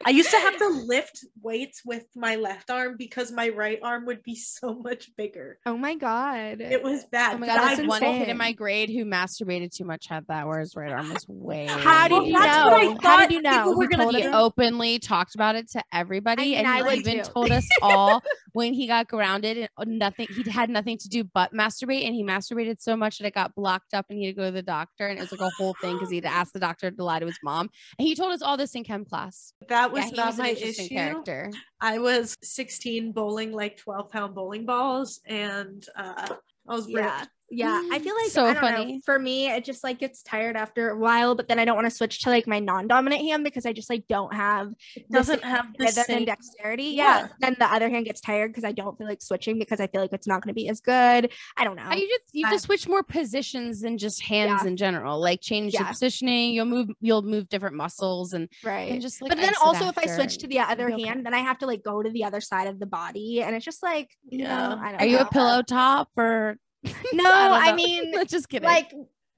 I 0.05 0.09
used 0.09 0.29
to 0.31 0.37
have 0.37 0.57
to 0.57 0.67
lift 0.87 1.25
weights 1.41 1.81
with 1.85 2.05
my 2.15 2.35
left 2.35 2.69
arm 2.69 2.95
because 2.97 3.31
my 3.31 3.49
right 3.49 3.79
arm 3.81 4.05
would 4.05 4.23
be 4.23 4.35
so 4.35 4.73
much 4.73 5.09
bigger. 5.15 5.59
Oh 5.65 5.77
my 5.77 5.95
god. 5.95 6.61
It 6.61 6.83
was 6.83 7.05
bad. 7.05 7.35
Oh 7.35 7.37
my 7.37 7.47
God, 7.47 7.57
god, 7.57 7.67
that's 7.67 7.77
this 7.77 7.87
one 7.87 8.01
kid 8.01 8.29
in 8.29 8.37
my 8.37 8.51
grade 8.51 8.89
who 8.89 9.05
masturbated 9.05 9.75
too 9.75 9.85
much 9.85 10.07
had 10.07 10.25
that, 10.27 10.47
where 10.47 10.59
his 10.59 10.75
right 10.75 10.91
arm 10.91 11.09
was 11.13 11.25
way. 11.27 11.67
How 11.67 12.07
did 12.07 12.13
Well, 12.15 12.25
you 12.25 12.33
that's 12.33 12.69
know? 12.69 12.97
How 13.01 13.17
did 13.17 13.31
you 13.31 13.41
know? 13.41 13.73
were 13.75 13.83
He 13.83 13.87
gonna. 13.87 14.11
He 14.11 14.25
openly 14.25 14.99
talked 14.99 15.35
about 15.35 15.55
it 15.55 15.69
to 15.71 15.83
everybody, 15.93 16.57
I 16.57 16.61
mean, 16.61 16.65
I 16.65 16.77
and 16.77 16.85
would 16.85 16.93
he 16.93 16.99
even 16.99 17.23
too. 17.23 17.31
told 17.31 17.51
us 17.51 17.67
all 17.81 18.21
when 18.53 18.73
he 18.73 18.87
got 18.87 19.07
grounded 19.07 19.57
and 19.57 19.69
uh, 19.77 19.83
nothing. 19.87 20.27
He 20.29 20.49
had 20.49 20.69
nothing 20.69 20.97
to 20.97 21.09
do 21.09 21.23
but 21.23 21.53
masturbate, 21.53 22.05
and 22.05 22.13
he 22.15 22.23
masturbated 22.23 22.81
so 22.81 22.95
much 22.95 23.19
that 23.19 23.27
it 23.27 23.33
got 23.33 23.55
blocked 23.55 23.93
up, 23.93 24.05
and 24.09 24.17
he 24.19 24.25
had 24.25 24.35
to 24.35 24.41
go 24.41 24.45
to 24.47 24.51
the 24.51 24.61
doctor, 24.61 25.07
and 25.07 25.17
it 25.17 25.21
was 25.21 25.31
like 25.31 25.41
a 25.41 25.51
whole 25.57 25.75
thing 25.81 25.93
because 25.95 26.09
he 26.09 26.17
had 26.17 26.23
to 26.23 26.33
ask 26.33 26.51
the 26.53 26.59
doctor 26.59 26.89
to 26.91 27.03
lie 27.03 27.19
to 27.19 27.25
his 27.25 27.37
mom. 27.43 27.69
And 27.97 28.07
he 28.07 28.15
told 28.15 28.33
us 28.33 28.41
all 28.41 28.57
this 28.57 28.75
in 28.75 28.83
chem 28.83 29.05
class. 29.05 29.20
That 29.67 29.91
was 29.91 30.05
yeah, 30.05 30.11
not 30.15 30.27
was 30.27 30.37
my 30.37 30.49
issue. 30.49 30.87
character. 30.89 31.51
I 31.79 31.99
was 31.99 32.35
16 32.43 33.11
bowling 33.11 33.51
like 33.51 33.77
12 33.77 34.09
pound 34.09 34.35
bowling 34.35 34.65
balls 34.65 35.19
and 35.25 35.85
uh 35.95 36.27
I 36.67 36.75
was 36.75 36.85
ripped. 36.85 37.07
yeah 37.07 37.25
i 37.59 37.99
feel 37.99 38.15
like 38.15 38.31
So 38.31 38.45
I 38.45 38.53
don't 38.53 38.61
know. 38.63 38.69
funny. 38.69 39.01
for 39.05 39.19
me 39.19 39.49
it 39.49 39.63
just 39.65 39.83
like 39.83 39.99
gets 39.99 40.23
tired 40.23 40.55
after 40.55 40.89
a 40.89 40.97
while 40.97 41.35
but 41.35 41.47
then 41.47 41.59
i 41.59 41.65
don't 41.65 41.75
want 41.75 41.85
to 41.87 41.91
switch 41.95 42.21
to 42.23 42.29
like 42.29 42.47
my 42.47 42.59
non-dominant 42.59 43.21
hand 43.21 43.43
because 43.43 43.65
i 43.65 43.73
just 43.73 43.89
like 43.89 44.05
don't 44.07 44.33
have 44.33 44.69
doesn't 45.11 45.43
have 45.43 45.65
the 45.77 45.87
same 45.89 46.17
and 46.17 46.25
dexterity 46.25 46.83
yeah. 46.83 47.21
Yeah. 47.21 47.27
then 47.39 47.55
the 47.59 47.65
other 47.71 47.89
hand 47.89 48.05
gets 48.05 48.21
tired 48.21 48.51
because 48.51 48.63
i 48.63 48.71
don't 48.71 48.97
feel 48.97 49.07
like 49.07 49.21
switching 49.21 49.59
because 49.59 49.79
i 49.79 49.87
feel 49.87 50.01
like 50.01 50.13
it's 50.13 50.27
not 50.27 50.41
going 50.41 50.49
to 50.53 50.53
be 50.53 50.69
as 50.69 50.79
good 50.81 51.31
i 51.57 51.63
don't 51.63 51.75
know 51.75 51.83
Uh, 51.83 51.95
You 51.95 52.07
just 52.07 52.23
you 52.33 52.49
just 52.49 52.65
switch 52.65 52.87
more 52.87 53.03
positions 53.03 53.81
than 53.81 53.97
just 53.97 54.21
hands 54.23 54.61
Yeah. 54.63 54.67
in 54.69 54.77
general. 54.77 55.19
Like 55.19 55.41
change 55.41 55.73
the 55.73 55.83
positioning. 55.83 56.53
You'll 56.53 56.65
move. 56.65 56.89
You'll 57.01 57.21
move 57.21 57.49
different 57.49 57.75
muscles 57.75 58.33
and, 58.33 58.47
right 58.63 58.91
and 58.91 59.01
just 59.01 59.21
like. 59.21 59.29
but 59.29 59.37
then 59.37 59.53
also 59.61 59.87
if 59.87 59.97
i 59.97 60.05
switch 60.05 60.37
to 60.39 60.47
the 60.47 60.59
other 60.59 60.91
okay. 60.91 61.03
hand 61.03 61.25
then 61.25 61.33
i 61.33 61.39
have 61.39 61.57
to 61.59 61.65
like 61.65 61.83
go 61.83 62.01
to 62.01 62.09
the 62.09 62.23
other 62.23 62.41
side 62.41 62.67
of 62.67 62.79
the 62.79 62.85
body 62.85 63.41
and 63.41 63.55
it's 63.55 63.65
just 63.65 63.83
like 63.83 64.09
you 64.29 64.39
Yeah. 64.39 64.57
know 64.69 64.79
i 64.81 64.91
don't 64.91 65.01
Are 65.01 65.05
you 65.05 65.19
a 65.19 65.25
pillow 65.25 65.61
top 65.61 66.09
or? 66.17 66.57
no 67.13 67.23
don't 67.23 67.63
i, 67.63 67.73
mean 67.73 68.13
just 68.27 68.49
kidding. 68.49 68.67
like 68.67 68.91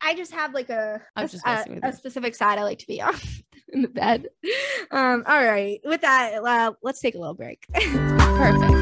I 0.06 0.16
just 0.16 0.34
have 0.34 0.54
like 0.54 0.70
a 0.70 1.02
I'm 1.16 1.26
a, 1.26 1.28
just 1.30 1.46
a- 1.46 1.50
messing 1.50 1.80
a 1.82 1.94
specific 1.94 2.36
side 2.36 2.60
I 2.60 2.64
like 2.64 2.80
to 2.80 2.88
be 2.88 3.02
on 3.02 3.16
in 3.74 3.82
the 3.82 3.88
bed. 3.88 4.28
Um, 4.92 5.24
all 5.26 5.44
right. 5.44 5.80
With 5.84 6.02
that, 6.02 6.44
uh, 6.44 6.74
let's 6.84 7.00
take 7.00 7.16
a 7.16 7.20
little 7.20 7.34
break. 7.34 7.66
perfect. 7.72 8.74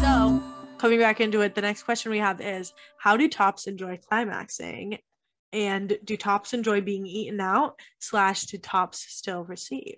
So, 0.00 0.42
coming 0.78 0.98
back 0.98 1.20
into 1.20 1.42
it, 1.42 1.54
the 1.54 1.60
next 1.60 1.82
question 1.84 2.10
we 2.10 2.18
have 2.18 2.40
is 2.40 2.72
How 2.98 3.16
do 3.16 3.28
tops 3.28 3.66
enjoy 3.66 3.98
climaxing? 3.98 4.98
And 5.52 5.98
do 6.04 6.16
tops 6.16 6.54
enjoy 6.54 6.80
being 6.80 7.06
eaten 7.06 7.40
out? 7.40 7.78
Slash, 7.98 8.44
do 8.46 8.56
tops 8.56 9.04
still 9.08 9.44
receive? 9.44 9.96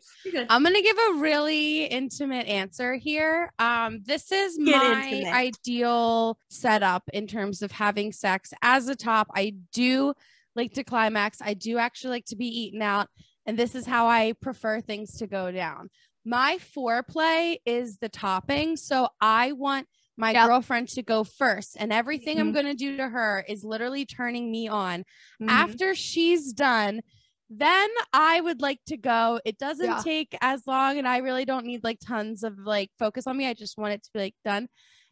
I'm 0.48 0.64
gonna 0.64 0.82
give 0.82 0.96
a 0.98 1.14
really 1.18 1.84
intimate 1.84 2.48
answer 2.48 2.94
here. 2.94 3.52
Um, 3.60 4.00
this 4.04 4.32
is 4.32 4.56
Get 4.56 4.76
my 4.76 5.08
intimate. 5.08 5.32
ideal 5.32 6.38
setup 6.50 7.04
in 7.12 7.28
terms 7.28 7.62
of 7.62 7.70
having 7.70 8.10
sex 8.12 8.52
as 8.62 8.88
a 8.88 8.96
top. 8.96 9.28
I 9.34 9.54
do 9.72 10.14
like 10.56 10.74
to 10.74 10.82
climax. 10.84 11.38
I 11.40 11.54
do 11.54 11.78
actually 11.78 12.10
like 12.10 12.26
to 12.26 12.36
be 12.36 12.46
eaten 12.46 12.82
out, 12.82 13.08
and 13.46 13.56
this 13.56 13.76
is 13.76 13.86
how 13.86 14.08
I 14.08 14.32
prefer 14.40 14.80
things 14.80 15.18
to 15.18 15.28
go 15.28 15.52
down. 15.52 15.88
My 16.24 16.58
foreplay 16.76 17.58
is 17.64 17.98
the 17.98 18.08
topping, 18.08 18.76
so 18.76 19.08
I 19.20 19.52
want 19.52 19.86
my 20.16 20.32
Yep. 20.32 20.46
girlfriend 20.46 20.88
to 20.90 21.02
go 21.02 21.24
first, 21.24 21.76
and 21.78 21.92
everything 21.92 22.38
I'm 22.38 22.50
Mhm. 22.50 22.54
gonna 22.54 22.74
do 22.74 22.96
to 22.96 23.08
her 23.08 23.44
is 23.48 23.64
literally 23.64 24.06
turning 24.06 24.50
me 24.50 24.68
on 24.68 25.04
Mhm. 25.42 25.48
after 25.50 25.94
she's 25.94 26.52
done 26.52 27.00
then 27.50 27.90
i 28.14 28.40
would 28.40 28.62
like 28.62 28.80
to 28.86 28.96
go 28.96 29.38
it 29.44 29.58
doesn't 29.58 29.84
Yeah. 29.84 30.00
take 30.02 30.34
as 30.40 30.66
long 30.66 30.96
and 30.98 31.06
i 31.06 31.18
really 31.18 31.44
don't 31.44 31.66
need 31.66 31.84
like 31.84 31.98
tons 32.00 32.42
of 32.42 32.58
like 32.58 32.90
focus 32.98 33.26
on 33.26 33.36
me 33.36 33.46
i 33.46 33.52
just 33.52 33.76
want 33.76 33.92
it 33.92 34.02
to 34.02 34.10
be 34.14 34.18
like 34.18 34.34
done 34.46 34.66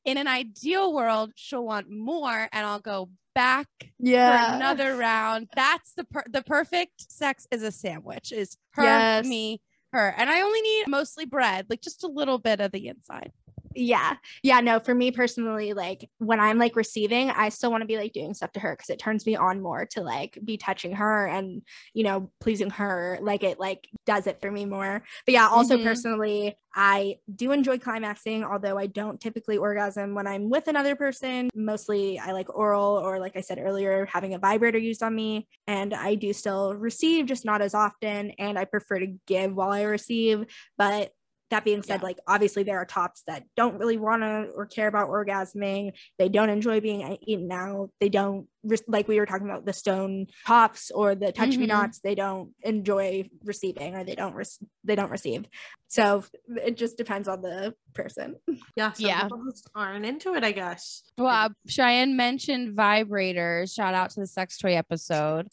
in 0.07 0.17
an 0.17 0.27
ideal 0.27 0.95
world 0.95 1.31
she'll 1.37 1.65
want 1.65 1.91
more 1.91 2.49
and 2.51 2.67
i'll 2.67 2.81
go 2.81 3.11
back 3.35 3.69
for 3.79 4.55
another 4.55 4.97
round 4.97 5.47
that's 5.55 5.93
the 5.93 6.05
per- 6.05 6.25
the 6.31 6.43
perfect 6.43 7.13
sex 7.13 7.47
is 7.51 7.63
a 7.63 7.71
sandwich 7.71 8.33
is 8.33 8.57
her 8.73 8.83
Yes. 8.83 9.27
me 9.27 9.61
her 9.93 10.15
and 10.17 10.31
i 10.31 10.41
only 10.41 10.63
need 10.63 10.89
mostly 10.89 11.27
bread 11.27 11.67
like 11.69 11.83
just 11.83 12.03
a 12.03 12.09
little 12.09 12.39
bit 12.39 12.61
of 12.63 12.73
the 12.73 12.89
inside 12.89 13.31
yeah. 13.75 14.17
Yeah 14.43 14.61
no 14.61 14.79
for 14.81 14.95
me 14.95 15.11
personally 15.11 15.73
like 15.73 16.09
when 16.19 16.41
i'm 16.41 16.59
like 16.59 16.77
receiving 16.77 17.31
i 17.31 17.49
still 17.49 17.71
want 17.71 17.83
to 17.83 17.87
be 17.87 17.97
like 17.97 18.13
doing 18.13 18.35
stuff 18.35 18.53
to 18.53 18.61
her 18.61 18.75
because 18.77 18.91
it 18.91 18.99
turns 18.99 19.27
me 19.27 19.37
on 19.37 19.61
more 19.61 19.87
to 19.87 20.03
like 20.03 20.39
be 20.45 20.57
touching 20.57 20.93
her 20.97 21.27
and 21.27 21.63
you 21.95 22.05
know 22.05 22.31
pleasing 22.41 22.71
her 22.71 23.19
like 23.23 23.43
it 23.43 23.59
like 23.61 23.89
does 24.07 24.27
it 24.27 24.41
for 24.41 24.51
me 24.51 24.65
more. 24.65 25.03
But 25.27 25.33
yeah 25.33 25.49
also 25.49 25.77
Mhm. 25.77 25.85
personally 25.85 26.57
i 26.75 27.17
do 27.35 27.53
enjoy 27.53 27.79
climaxing 27.79 28.45
although 28.45 28.79
i 28.79 28.87
don't 28.87 29.21
typically 29.21 29.59
orgasm 29.59 30.15
when 30.15 30.27
i'm 30.27 30.49
with 30.51 30.69
another 30.69 30.97
person. 30.97 31.51
Mostly 31.55 32.19
i 32.19 32.33
like 32.33 32.55
oral 32.55 32.97
or 32.97 33.19
like 33.21 33.37
i 33.37 33.41
said 33.41 33.59
earlier 33.59 34.07
having 34.07 34.35
a 34.35 34.39
vibrator 34.39 34.79
used 34.79 35.03
on 35.03 35.15
me 35.15 35.47
and 35.67 35.93
i 35.95 36.15
do 36.15 36.33
still 36.33 36.75
receive 36.75 37.27
just 37.27 37.45
not 37.45 37.61
as 37.63 37.75
often 37.75 38.31
and 38.39 38.59
i 38.59 38.65
prefer 38.65 38.99
to 39.01 39.15
give 39.27 39.55
while 39.55 39.71
i 39.73 39.83
receive. 39.83 40.47
But 40.79 41.13
that 41.53 41.65
being 41.65 41.83
said, 41.83 42.01
Yeah. 42.01 42.07
like 42.07 42.19
obviously 42.27 42.63
there 42.65 42.79
are 42.79 42.85
tops 42.85 43.23
that 43.27 43.45
don't 43.57 43.79
really 43.79 43.97
want 43.97 44.23
to 44.23 44.51
or 44.57 44.67
care 44.67 44.89
about 44.89 45.09
orgasming. 45.09 45.93
They 46.19 46.29
don't 46.29 46.51
enjoy 46.51 46.81
being 46.81 47.17
eaten 47.23 47.51
out. 47.53 47.91
They 48.01 48.09
don't 48.09 48.49
like 48.87 49.09
we 49.09 49.19
were 49.19 49.27
talking 49.27 49.49
about 49.49 49.67
the 49.67 49.73
stone 49.73 50.29
tops 50.47 50.91
or 50.93 51.15
the 51.17 51.33
touch 51.33 51.57
me 51.57 51.65
Mhm. 51.65 51.69
nots. 51.69 51.99
They 52.01 52.15
don't 52.15 52.55
enjoy 52.63 53.29
receiving 53.45 53.97
or 53.97 54.05
they 54.05 54.15
don't 54.15 54.35
re- 54.35 54.45
they 54.85 54.95
don't 54.95 55.11
receive. 55.11 55.47
So 55.89 56.25
it 56.49 56.77
just 56.77 56.97
depends 56.97 57.27
on 57.29 57.43
the 57.43 57.75
person. 57.93 58.37
Yeah. 58.77 58.93
Some 58.93 59.07
Yeah. 59.07 59.23
people 59.25 59.45
just 59.51 59.69
aren't 59.75 60.07
into 60.07 60.35
it, 60.35 60.45
I 60.45 60.53
guess. 60.53 61.03
Well, 61.19 61.51
Cheyenne 61.67 62.17
mentioned 62.17 62.77
vibrators. 62.77 63.75
Shout 63.75 63.95
out 63.95 64.11
to 64.11 64.21
the 64.21 64.27
sex 64.27 64.57
toy 64.59 64.75
episode. 64.77 65.49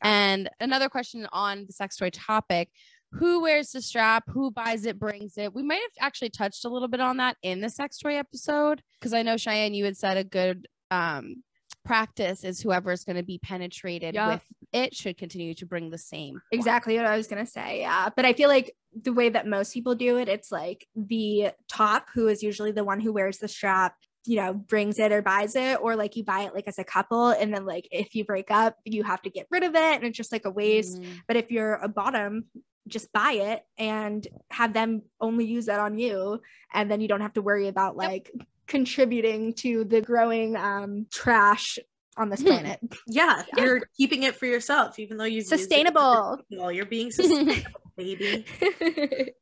And 0.00 0.48
another 0.60 0.88
question 0.88 1.26
on 1.32 1.66
the 1.66 1.72
sex 1.72 1.96
toy 1.96 2.10
topic 2.10 2.70
who 3.18 3.42
wears 3.42 3.70
the 3.72 3.82
strap? 3.82 4.24
Who 4.28 4.50
buys 4.50 4.84
it, 4.86 4.98
brings 4.98 5.36
it? 5.38 5.54
We 5.54 5.62
might 5.62 5.80
have 5.82 6.06
actually 6.06 6.30
touched 6.30 6.64
a 6.64 6.68
little 6.68 6.88
bit 6.88 7.00
on 7.00 7.16
that 7.18 7.36
in 7.42 7.60
the 7.60 7.70
sex 7.70 7.98
toy 7.98 8.16
episode 8.16 8.82
because 8.98 9.12
I 9.12 9.22
know 9.22 9.36
Cheyenne, 9.36 9.74
you 9.74 9.84
had 9.84 9.96
said 9.96 10.16
a 10.16 10.24
good 10.24 10.66
um, 10.90 11.42
practice 11.84 12.44
is 12.44 12.60
whoever 12.60 12.92
is 12.92 13.04
going 13.04 13.16
to 13.16 13.22
be 13.22 13.38
penetrated 13.38 14.14
Yeah. 14.14 14.34
with 14.34 14.42
it 14.72 14.94
should 14.94 15.16
continue 15.16 15.54
to 15.54 15.66
bring 15.66 15.90
the 15.90 15.98
same. 15.98 16.34
one. 16.34 16.42
Exactly 16.50 16.96
what 16.96 17.06
I 17.06 17.16
was 17.16 17.28
gonna 17.28 17.46
say. 17.46 17.80
Yeah, 17.80 18.08
but 18.16 18.24
I 18.24 18.32
feel 18.32 18.48
like 18.48 18.74
the 19.02 19.12
way 19.12 19.28
that 19.28 19.46
most 19.46 19.72
people 19.72 19.94
do 19.94 20.16
it, 20.18 20.28
it's 20.28 20.50
like 20.50 20.86
the 20.96 21.50
top, 21.68 22.06
who 22.12 22.26
is 22.26 22.42
usually 22.42 22.72
the 22.72 22.82
one 22.82 22.98
who 23.00 23.12
wears 23.12 23.38
the 23.38 23.46
strap, 23.46 23.94
you 24.26 24.34
know, 24.36 24.52
brings 24.52 24.98
it 24.98 25.12
or 25.12 25.22
buys 25.22 25.54
it, 25.54 25.78
or 25.80 25.94
like 25.94 26.16
you 26.16 26.24
buy 26.24 26.40
it 26.40 26.54
like 26.54 26.66
as 26.66 26.80
a 26.80 26.84
couple, 26.84 27.28
and 27.28 27.54
then 27.54 27.64
like 27.66 27.86
if 27.92 28.16
you 28.16 28.24
break 28.24 28.50
up, 28.50 28.76
you 28.84 29.04
have 29.04 29.22
to 29.22 29.30
get 29.30 29.46
rid 29.48 29.62
of 29.62 29.76
it, 29.76 29.94
and 29.94 30.02
it's 30.04 30.16
just 30.16 30.32
like 30.32 30.44
a 30.44 30.50
waste. 30.50 31.00
Mm. 31.00 31.06
But 31.28 31.36
if 31.36 31.52
you're 31.52 31.74
a 31.74 31.86
bottom, 31.88 32.46
just 32.88 33.12
buy 33.12 33.32
it 33.32 33.64
and 33.78 34.26
have 34.50 34.72
them 34.72 35.02
only 35.20 35.44
use 35.46 35.66
that 35.66 35.80
on 35.80 35.98
you, 35.98 36.40
and 36.72 36.90
then 36.90 37.00
you 37.00 37.08
don't 37.08 37.20
have 37.22 37.32
to 37.34 37.42
worry 37.42 37.68
about 37.68 37.96
like 37.96 38.30
contributing 38.66 39.52
to 39.54 39.84
the 39.84 40.00
growing 40.00 40.56
um 40.56 41.06
trash 41.12 41.78
on 42.16 42.30
this 42.30 42.42
planet. 42.42 42.78
Yeah, 43.08 43.42
Yeah. 43.56 43.64
you're 43.64 43.80
keeping 43.96 44.22
it 44.22 44.36
for 44.36 44.46
yourself, 44.46 44.98
even 44.98 45.16
though 45.16 45.24
you've 45.24 45.38
used 45.44 45.52
it 45.52 45.56
for 45.56 45.58
Sustainable. 45.58 46.38
people. 46.48 46.70
You're 46.72 46.86
being 46.86 47.10
sustainable, 47.10 47.62
baby. 47.96 48.44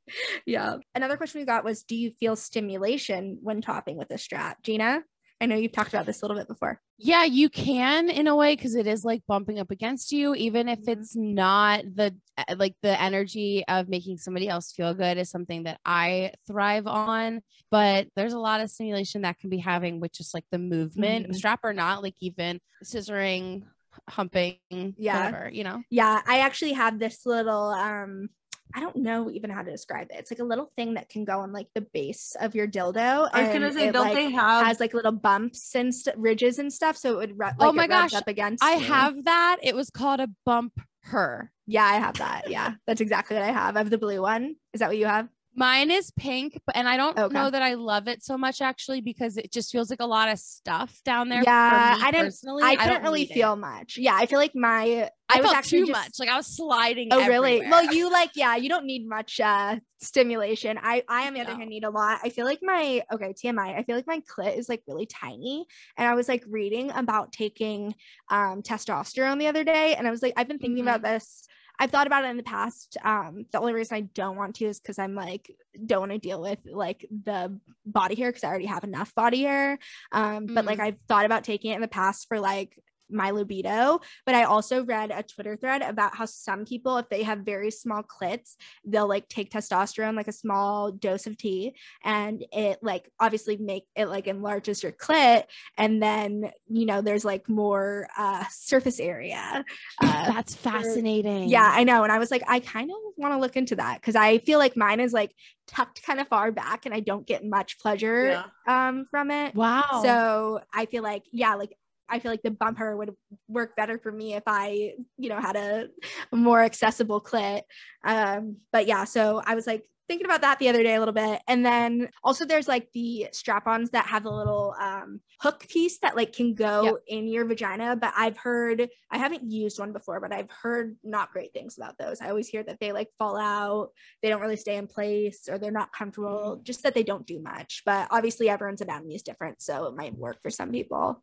yeah. 0.47 0.77
Another 0.95 1.17
question 1.17 1.41
we 1.41 1.45
got 1.45 1.65
was 1.65 1.83
Do 1.83 1.95
you 1.97 2.11
feel 2.13 2.35
stimulation 2.37 3.39
when 3.43 3.61
topping 3.61 3.97
with 3.99 4.11
a 4.11 4.19
strap? 4.19 4.63
Gina, 4.63 5.03
I 5.41 5.47
know 5.47 5.57
you've 5.57 5.73
talked 5.73 5.93
about 5.93 6.07
this 6.07 6.23
a 6.23 6.25
little 6.25 6.37
bit 6.41 6.49
before. 6.49 6.81
Yeah, 7.05 7.25
you 7.25 7.51
can 7.51 8.09
in 8.09 8.29
a 8.29 8.37
way 8.37 8.55
because 8.55 8.77
it 8.77 8.87
is 8.87 9.05
like 9.05 9.23
bumping 9.27 9.59
up 9.59 9.71
against 9.73 10.13
you, 10.13 10.35
even 10.35 10.69
if 10.69 10.79
Mhm. 10.81 10.89
it's 10.89 11.17
not 11.17 11.83
the 11.95 12.15
uh, 12.39 12.55
like 12.57 12.75
the 12.83 13.01
energy 13.01 13.65
of 13.67 13.89
making 13.89 14.19
somebody 14.19 14.49
else 14.49 14.73
feel 14.73 14.95
good 14.95 15.19
is 15.19 15.29
something 15.29 15.65
that 15.65 15.81
I 15.85 16.33
thrive 16.47 16.87
on. 16.87 17.43
But 17.71 18.09
there's 18.15 18.33
a 18.35 18.39
lot 18.39 18.61
of 18.61 18.71
stimulation 18.71 19.23
that 19.23 19.39
can 19.39 19.51
be 19.51 19.59
having 19.59 20.01
with 20.01 20.13
just 20.13 20.33
like 20.33 20.45
the 20.51 20.59
movement, 20.59 21.29
Mhm. 21.29 21.35
strap 21.35 21.61
or 21.65 21.73
not, 21.73 22.03
like 22.03 22.15
even 22.21 22.61
scissoring, 22.85 23.65
humping, 24.09 24.59
Yeah. 24.71 25.27
whatever, 25.27 25.51
you 25.53 25.65
know. 25.65 25.83
Yeah, 25.91 26.23
I 26.27 26.39
actually 26.39 26.73
have 26.75 26.99
this 26.99 27.27
little 27.27 27.67
um 27.71 28.31
I 28.75 28.81
don't 28.81 28.97
know 28.97 29.31
even 29.31 29.51
how 29.51 29.63
to 29.63 29.71
describe 29.71 30.09
it. 30.11 30.17
It's 30.19 30.31
like 30.31 30.41
a 30.41 30.45
little 30.45 30.71
thing 30.77 30.95
that 30.95 31.09
can 31.09 31.25
go 31.25 31.41
on 31.41 31.53
like 31.53 31.69
the 31.75 31.81
base 31.81 32.37
of 32.41 32.55
your 32.55 32.67
dildo. 32.67 33.29
I 33.33 33.43
was 33.43 33.49
gonna 33.53 33.73
say, 33.73 33.89
it, 33.89 33.93
don't 33.93 34.03
like, 34.03 34.15
they 34.15 34.31
have? 34.31 34.67
has 34.67 34.81
like 34.81 34.95
little 34.95 35.13
bumps 35.13 35.75
and 35.75 35.95
st- 35.95 36.17
ridges 36.17 36.59
and 36.59 36.73
stuff, 36.73 36.97
so 36.97 37.15
it 37.15 37.17
would 37.17 37.39
ru- 37.39 37.47
oh 37.47 37.55
like, 37.59 37.69
Oh 37.69 37.73
my 37.73 37.87
gosh, 37.87 38.15
up 38.15 38.29
against. 38.29 38.63
I 38.63 38.73
have 38.73 39.25
that. 39.25 39.59
It 39.63 39.75
was 39.75 39.91
called 39.91 40.21
a 40.21 40.29
bump 40.47 40.81
her. 41.05 41.51
Yeah, 41.67 41.85
I 41.85 41.95
have 41.95 42.19
that. 42.19 42.49
Yeah, 42.51 42.75
that's 42.87 43.01
exactly 43.01 43.37
what 43.37 43.45
I 43.45 43.53
have. 43.53 43.77
I 43.77 43.81
have 43.81 43.91
the 43.91 43.99
blue 43.99 44.23
one. 44.23 44.57
Is 44.73 44.81
that 44.81 44.89
what 44.89 44.97
you 44.97 45.07
have? 45.07 45.29
Mine 45.55 45.91
is 45.91 46.11
pink, 46.13 46.59
but 46.65 46.75
and 46.77 46.89
I 46.89 46.97
don't 46.97 47.19
Okay. 47.19 47.35
know 47.35 47.51
that 47.51 47.63
I 47.63 47.75
love 47.75 48.09
it 48.09 48.23
so 48.25 48.39
much 48.39 48.63
actually 48.63 49.03
because 49.03 49.37
it 49.37 49.53
just 49.53 49.71
feels 49.71 49.91
like 49.91 50.01
a 50.01 50.07
lot 50.07 50.31
of 50.31 50.39
stuff 50.39 51.01
down 51.05 51.29
there. 51.29 51.43
Yeah, 51.45 51.93
for 51.95 51.99
me 52.01 52.07
I 52.07 52.11
didn't- 52.11 52.27
Personally, 52.27 52.63
I 52.65 52.75
don't 52.77 52.85
couldn't 52.87 53.03
really 53.03 53.21
need 53.21 53.31
it. 53.31 53.35
feel 53.35 53.57
much. 53.57 53.99
Yeah, 53.99 54.15
I 54.17 54.25
feel 54.27 54.39
like 54.39 54.55
my 54.55 55.11
I, 55.29 55.37
was 55.37 55.45
felt 55.45 55.57
actually 55.57 55.81
too 55.81 55.87
just- 55.89 56.01
much. 56.01 56.13
Like 56.19 56.29
I 56.31 56.37
was 56.37 56.47
sliding. 56.57 57.09
Oh 57.13 57.27
really? 57.27 57.61
Well, 57.69 57.93
you 57.93 58.11
like 58.11 58.31
yeah, 58.35 58.57
you 58.57 58.71
don't 58.71 58.87
need 58.87 59.07
much 59.07 59.41
uh 59.41 59.77
stimulation. 60.01 60.79
I 60.83 61.03
I 61.09 61.27
on 61.27 61.35
the 61.35 61.41
other 61.41 61.53
No. 61.53 61.59
hand 61.59 61.71
need 61.71 61.85
a 61.85 61.91
lot. 61.91 62.21
I 62.25 62.31
feel 62.31 62.47
like 62.47 62.61
my 62.63 63.03
okay, 63.13 63.35
TMI, 63.35 63.77
I 63.79 63.83
feel 63.83 63.97
like 63.97 64.07
my 64.07 64.21
clit 64.21 64.57
is 64.57 64.69
like 64.71 64.83
really 64.89 65.07
tiny. 65.07 65.67
And 65.99 66.09
I 66.09 66.15
was 66.15 66.29
like 66.29 66.45
reading 66.49 66.91
about 66.93 67.33
taking 67.33 67.95
um 68.31 68.63
testosterone 68.63 69.39
the 69.39 69.49
other 69.49 69.65
day 69.65 69.95
and 69.97 70.07
I 70.07 70.11
was 70.11 70.23
like 70.23 70.33
I've 70.37 70.49
been 70.49 70.59
thinking 70.59 70.83
about 70.83 71.03
Mm-hmm. 71.03 71.13
this. 71.15 71.47
I've 71.83 71.91
thought 71.91 72.07
about 72.07 72.25
it 72.25 72.29
in 72.29 72.37
the 72.37 72.45
past. 72.45 72.97
Um 73.05 73.47
the 73.53 73.59
only 73.61 73.73
reason 73.75 73.97
I 73.97 74.03
don't 74.03 74.37
want 74.37 74.55
to 74.57 74.67
is 74.67 74.79
cuz 74.79 74.99
I'm 74.99 75.15
like 75.17 75.51
don't 75.85 76.01
want 76.01 76.13
to 76.13 76.19
deal 76.19 76.41
with 76.41 76.61
like 76.65 77.07
the 77.11 77.59
body 77.85 78.15
hair 78.15 78.33
cuz 78.33 78.45
I 78.45 78.49
already 78.49 78.67
have 78.67 78.85
enough 78.85 79.15
body 79.17 79.43
hair. 79.43 79.79
Um 80.13 80.51
but 80.55 80.65
like 80.67 80.79
Mm. 80.79 80.85
I've 80.87 81.01
thought 81.09 81.27
about 81.27 81.45
taking 81.45 81.73
it 81.73 81.77
in 81.77 81.81
the 81.81 81.89
past 81.89 82.29
for 82.29 82.39
like 82.41 82.79
my 83.13 83.31
libido 83.31 84.01
but 84.27 84.35
i 84.35 84.45
also 84.45 84.85
read 84.85 85.11
a 85.11 85.23
twitter 85.23 85.57
thread 85.57 85.83
about 85.83 86.15
how 86.17 86.25
some 86.25 86.65
people 86.65 86.97
if 86.97 87.09
they 87.09 87.23
have 87.23 87.41
very 87.41 87.71
small 87.71 88.03
clits 88.03 88.57
they'll 88.85 89.09
like 89.09 89.29
take 89.29 89.51
testosterone 89.51 90.17
like 90.17 90.29
a 90.29 90.33
small 90.33 90.91
dose 90.93 91.27
of 91.27 91.37
T 91.37 91.75
and 92.05 92.45
it 92.53 92.79
like 92.83 93.09
obviously 93.21 93.57
make 93.57 93.85
it 93.97 94.07
like 94.07 94.27
enlarges 94.27 94.83
your 94.83 94.93
clit 94.93 95.45
and 95.77 96.03
then 96.03 96.51
you 96.69 96.87
know 96.87 97.01
there's 97.01 97.25
like 97.25 97.49
more 97.49 98.09
uh 98.17 98.45
surface 98.51 99.01
area 99.01 99.65
uh, 100.03 100.27
that's 100.33 100.55
fascinating. 100.55 101.49
yeah 101.49 101.71
i 101.73 101.85
know 101.85 102.03
and 102.03 102.13
i 102.13 102.19
was 102.19 102.31
like 102.31 102.43
i 102.49 102.61
kind 102.61 102.91
of 102.91 102.97
want 103.17 103.33
to 103.35 103.39
look 103.39 103.57
into 103.57 103.77
that 103.77 104.01
because 104.01 104.17
i 104.17 104.39
feel 104.39 104.59
like 104.59 104.77
mine 104.77 105.01
is 105.01 105.13
like 105.13 105.33
tucked 105.67 106.03
kind 106.03 106.21
of 106.21 106.29
far 106.29 106.51
back 106.51 106.87
and 106.87 106.95
i 106.95 107.01
don't 107.01 107.27
get 107.27 107.45
much 107.45 107.79
pleasure 107.79 108.45
um 108.67 109.07
from 109.11 109.31
it 109.31 109.55
Wow. 109.55 110.01
so 110.03 110.61
I 110.73 110.87
feel 110.87 111.03
like, 111.03 111.25
yeah, 111.31 111.55
like 111.55 111.77
I 112.13 112.19
feel 112.19 112.31
like 112.31 112.43
the 112.43 112.51
bumper 112.51 112.97
would 112.97 113.15
work 113.49 113.75
better 113.75 113.99
for 113.99 114.13
me 114.13 114.35
if 114.35 114.43
I, 114.47 114.93
you 115.17 115.31
know, 115.31 115.41
had 115.41 115.57
a 115.57 115.89
more 116.31 116.61
accessible 116.63 117.21
clit. 117.23 117.63
Um, 118.05 118.59
but 118.71 118.87
yeah, 118.87 119.05
so 119.05 119.43
I 119.45 119.55
was 119.55 119.67
like 119.67 119.89
thinking 120.09 120.27
about 120.27 120.43
that 120.43 120.59
the 120.59 120.69
other 120.69 120.83
day 120.83 120.95
a 120.95 120.99
little 120.99 121.15
bit. 121.15 121.41
And 121.49 121.65
then 121.65 122.11
also 122.23 122.45
there's 122.45 122.69
like 122.69 122.91
the 122.93 123.29
strap-ons 123.33 123.91
that 123.93 124.07
have 124.07 124.25
the 124.25 124.33
little 124.33 124.75
um 124.79 125.21
hook 125.41 125.67
piece 125.69 126.01
that 126.01 126.17
like 126.17 126.33
can 126.35 126.55
go 126.55 126.85
Yep. 126.85 126.95
in 127.07 127.29
your 127.29 127.47
vagina. 127.47 127.97
But 127.97 128.13
I've 128.15 128.37
heard 128.37 128.89
I 129.11 129.17
haven't 129.19 129.51
used 129.51 129.79
one 129.79 129.93
before, 129.93 130.21
but 130.21 130.33
I've 130.33 130.51
heard 130.51 130.97
not 131.03 131.33
great 131.33 131.55
things 131.55 131.79
about 131.79 131.97
those. 131.99 132.21
I 132.21 132.29
always 132.29 132.49
hear 132.49 132.63
that 132.65 132.79
they 132.81 132.93
like 132.93 133.09
fall 133.17 133.39
out, 133.39 133.91
they 134.23 134.29
don't 134.29 134.43
really 134.43 134.57
stay 134.57 134.77
in 134.77 134.87
place, 134.87 135.49
or 135.49 135.57
they're 135.57 135.71
not 135.71 135.93
comfortable, 135.93 136.61
just 136.63 136.83
that 136.83 136.95
they 136.95 137.05
don't 137.05 137.27
do 137.27 137.41
much. 137.41 137.83
But 137.87 138.09
obviously 138.11 138.51
everyone's 138.51 138.83
anatomy 138.83 139.15
is 139.15 139.23
different, 139.23 139.63
so 139.63 139.87
it 139.87 139.97
might 139.97 140.15
work 140.15 140.43
for 140.43 140.51
some 140.51 140.73
people. 140.73 141.23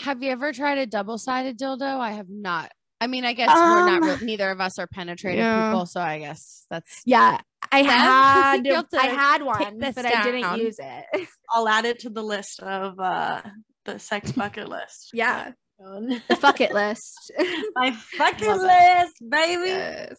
Have 0.00 0.22
you 0.22 0.30
ever 0.30 0.52
tried 0.52 0.78
a 0.78 0.86
double-sided 0.86 1.58
dildo? 1.58 1.82
I 1.98 2.12
have 2.12 2.28
not. 2.28 2.70
I 3.00 3.08
mean, 3.08 3.24
I 3.24 3.32
guess 3.32 3.48
we're 3.48 3.98
not. 3.98 4.20
Um, 4.20 4.24
neither 4.24 4.48
of 4.50 4.60
us 4.60 4.78
are 4.78 4.86
penetrative 4.86 5.38
yeah. 5.38 5.70
people, 5.72 5.86
so 5.86 6.00
I 6.00 6.20
guess 6.20 6.66
that's. 6.70 7.02
Yeah, 7.04 7.40
I 7.72 7.82
Bev, 7.82 7.90
had 7.90 8.66
have 8.66 8.86
I 8.94 9.06
had 9.06 9.42
one, 9.42 9.78
this 9.78 9.94
but 9.96 10.06
I 10.06 10.22
didn't 10.22 10.58
use 10.58 10.78
it. 10.78 11.28
I'll 11.50 11.68
add 11.68 11.84
it 11.84 11.98
to 12.00 12.10
the 12.10 12.22
list 12.22 12.60
of 12.60 12.98
uh 13.00 13.42
the 13.84 13.98
sex 13.98 14.30
bucket 14.36 14.68
list. 14.68 15.10
yeah, 15.12 15.50
Um, 15.84 16.08
the 16.28 16.36
fuck 16.36 16.60
it 16.60 16.72
list. 16.72 17.32
My 17.74 17.96
bucket 18.16 18.46
Love 18.46 18.60
list, 18.60 19.14
baby. 19.28 19.70
Yes. 19.70 20.16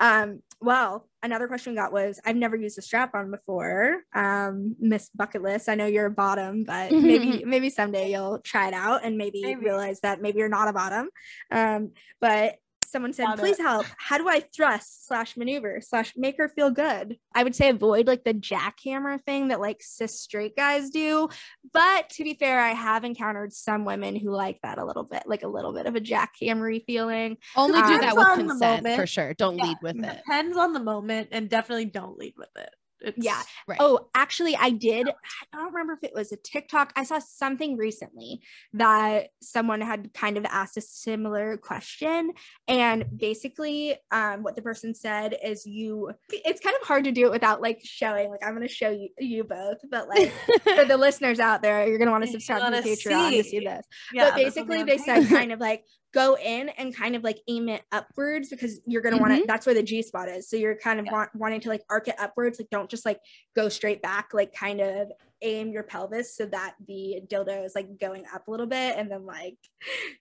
Um, 0.00 0.40
well, 0.64 1.08
another 1.22 1.46
question 1.46 1.72
we 1.72 1.76
got 1.76 1.92
was 1.92 2.20
I've 2.24 2.36
never 2.36 2.56
used 2.56 2.78
a 2.78 2.82
strap 2.82 3.14
on 3.14 3.30
before. 3.30 3.98
Um, 4.14 4.76
Miss 4.80 5.10
Bucket 5.10 5.42
List. 5.42 5.68
I 5.68 5.74
know 5.74 5.86
you're 5.86 6.06
a 6.06 6.10
bottom, 6.10 6.64
but 6.64 6.90
maybe 6.92 7.44
maybe 7.44 7.70
someday 7.70 8.10
you'll 8.10 8.38
try 8.40 8.68
it 8.68 8.74
out 8.74 9.04
and 9.04 9.16
maybe, 9.18 9.42
Maybe. 9.42 9.64
realize 9.64 10.00
that 10.00 10.20
maybe 10.20 10.38
you're 10.38 10.48
not 10.48 10.68
a 10.68 10.72
bottom. 10.72 11.08
Um, 11.50 11.92
but 12.20 12.56
someone 12.94 13.12
said, 13.12 13.26
Got 13.26 13.38
please 13.40 13.58
it. 13.58 13.62
help. 13.62 13.84
How 13.98 14.18
do 14.18 14.28
I 14.28 14.40
thrust 14.54 15.06
slash 15.08 15.36
maneuver 15.36 15.80
slash 15.82 16.12
make 16.16 16.36
her 16.38 16.48
feel 16.48 16.70
good? 16.70 17.18
I 17.34 17.42
would 17.42 17.56
say 17.56 17.68
avoid 17.68 18.06
like 18.06 18.22
the 18.22 18.32
jackhammer 18.32 19.20
thing 19.24 19.48
that 19.48 19.60
like 19.60 19.82
cis 19.82 20.20
straight 20.20 20.54
guys 20.56 20.90
do. 20.90 21.28
But 21.72 22.08
to 22.10 22.22
be 22.22 22.34
fair, 22.34 22.60
I 22.60 22.70
have 22.70 23.02
encountered 23.04 23.52
some 23.52 23.84
women 23.84 24.14
who 24.14 24.30
like 24.30 24.60
that 24.62 24.78
a 24.78 24.84
little 24.84 25.02
bit, 25.02 25.24
like 25.26 25.42
a 25.42 25.48
little 25.48 25.72
bit 25.74 25.86
of 25.86 25.96
a 25.96 26.00
jackhammery 26.00 26.84
feeling. 26.86 27.36
Only 27.56 27.82
do 27.82 27.94
Um, 27.94 28.00
that 28.00 28.16
with 28.16 28.26
on 28.28 28.38
consent 28.38 28.86
for 28.96 29.06
sure. 29.08 29.34
Don't 29.34 29.58
Yeah. 29.58 29.64
lead 29.64 29.76
with 29.82 29.96
it. 30.04 30.16
Depends 30.26 30.56
on 30.56 30.72
the 30.72 30.80
moment, 30.80 31.30
and 31.32 31.50
definitely 31.50 31.86
don't 31.86 32.16
lead 32.16 32.34
with 32.36 32.50
it. 32.56 32.70
It's, 33.00 33.18
Yeah. 33.18 33.40
Right. 33.66 33.78
Oh, 33.80 34.08
actually, 34.14 34.56
I 34.56 34.70
did. 34.70 35.08
I 35.08 35.56
don't 35.56 35.72
remember 35.72 35.92
if 35.92 36.02
it 36.02 36.14
was 36.14 36.32
a 36.32 36.36
TikTok. 36.36 36.92
I 36.96 37.04
saw 37.04 37.18
something 37.18 37.76
recently 37.76 38.40
that 38.74 39.28
someone 39.42 39.80
had 39.80 40.12
kind 40.14 40.36
of 40.36 40.44
asked 40.46 40.76
a 40.76 40.80
similar 40.80 41.56
question. 41.56 42.32
And 42.68 43.04
basically, 43.16 43.96
um, 44.10 44.42
what 44.42 44.56
the 44.56 44.62
person 44.62 44.94
said 44.94 45.36
is 45.42 45.66
you, 45.66 46.12
it's 46.30 46.60
kind 46.60 46.76
of 46.80 46.86
hard 46.86 47.04
to 47.04 47.12
do 47.12 47.26
it 47.26 47.32
without 47.32 47.60
like 47.60 47.80
showing, 47.82 48.30
like, 48.30 48.44
I'm 48.44 48.54
going 48.54 48.66
to 48.66 48.72
show 48.72 48.90
you, 48.90 49.08
you 49.18 49.44
both, 49.44 49.78
but 49.90 50.08
like 50.08 50.32
for 50.62 50.84
the 50.84 50.96
listeners 50.98 51.40
out 51.40 51.62
there, 51.62 51.86
you're 51.86 51.98
going 51.98 52.06
to 52.06 52.12
want 52.12 52.24
to 52.24 52.30
subscribe 52.30 52.72
to 52.72 52.80
Patreon 52.80 53.30
to 53.30 53.42
see. 53.42 53.50
see 53.50 53.60
this. 53.60 53.86
Yeah, 54.12 54.30
but 54.30 54.36
basically, 54.36 54.82
they 54.82 54.98
said 54.98 55.28
kind 55.28 55.52
of 55.52 55.60
like, 55.60 55.84
go 56.14 56.36
in 56.38 56.68
and 56.70 56.94
kind 56.94 57.16
of 57.16 57.22
like 57.24 57.38
aim 57.48 57.68
it 57.68 57.82
upwards 57.92 58.48
because 58.48 58.80
you're 58.86 59.02
going 59.02 59.14
to 59.14 59.20
want 59.20 59.34
to 59.34 59.44
that's 59.46 59.66
where 59.66 59.74
the 59.74 59.82
G 59.82 60.00
spot 60.00 60.28
is. 60.28 60.48
So 60.48 60.56
you're 60.56 60.76
kind 60.76 61.00
of 61.00 61.06
Yeah. 61.06 61.12
want, 61.12 61.30
wanting 61.34 61.60
to 61.62 61.68
like 61.68 61.82
arc 61.90 62.08
it 62.08 62.14
upwards 62.18 62.58
like 62.58 62.70
don't 62.70 62.88
just 62.88 63.04
like 63.04 63.20
go 63.56 63.68
straight 63.68 64.00
back 64.00 64.28
like 64.32 64.54
kind 64.54 64.80
of 64.80 65.10
aim 65.42 65.72
your 65.72 65.82
pelvis 65.82 66.34
so 66.36 66.46
that 66.46 66.74
the 66.86 67.20
dildo 67.26 67.64
is 67.66 67.74
like 67.74 67.98
going 68.00 68.24
up 68.32 68.48
a 68.48 68.50
little 68.50 68.66
bit 68.66 68.96
and 68.96 69.10
then 69.10 69.26
like 69.26 69.58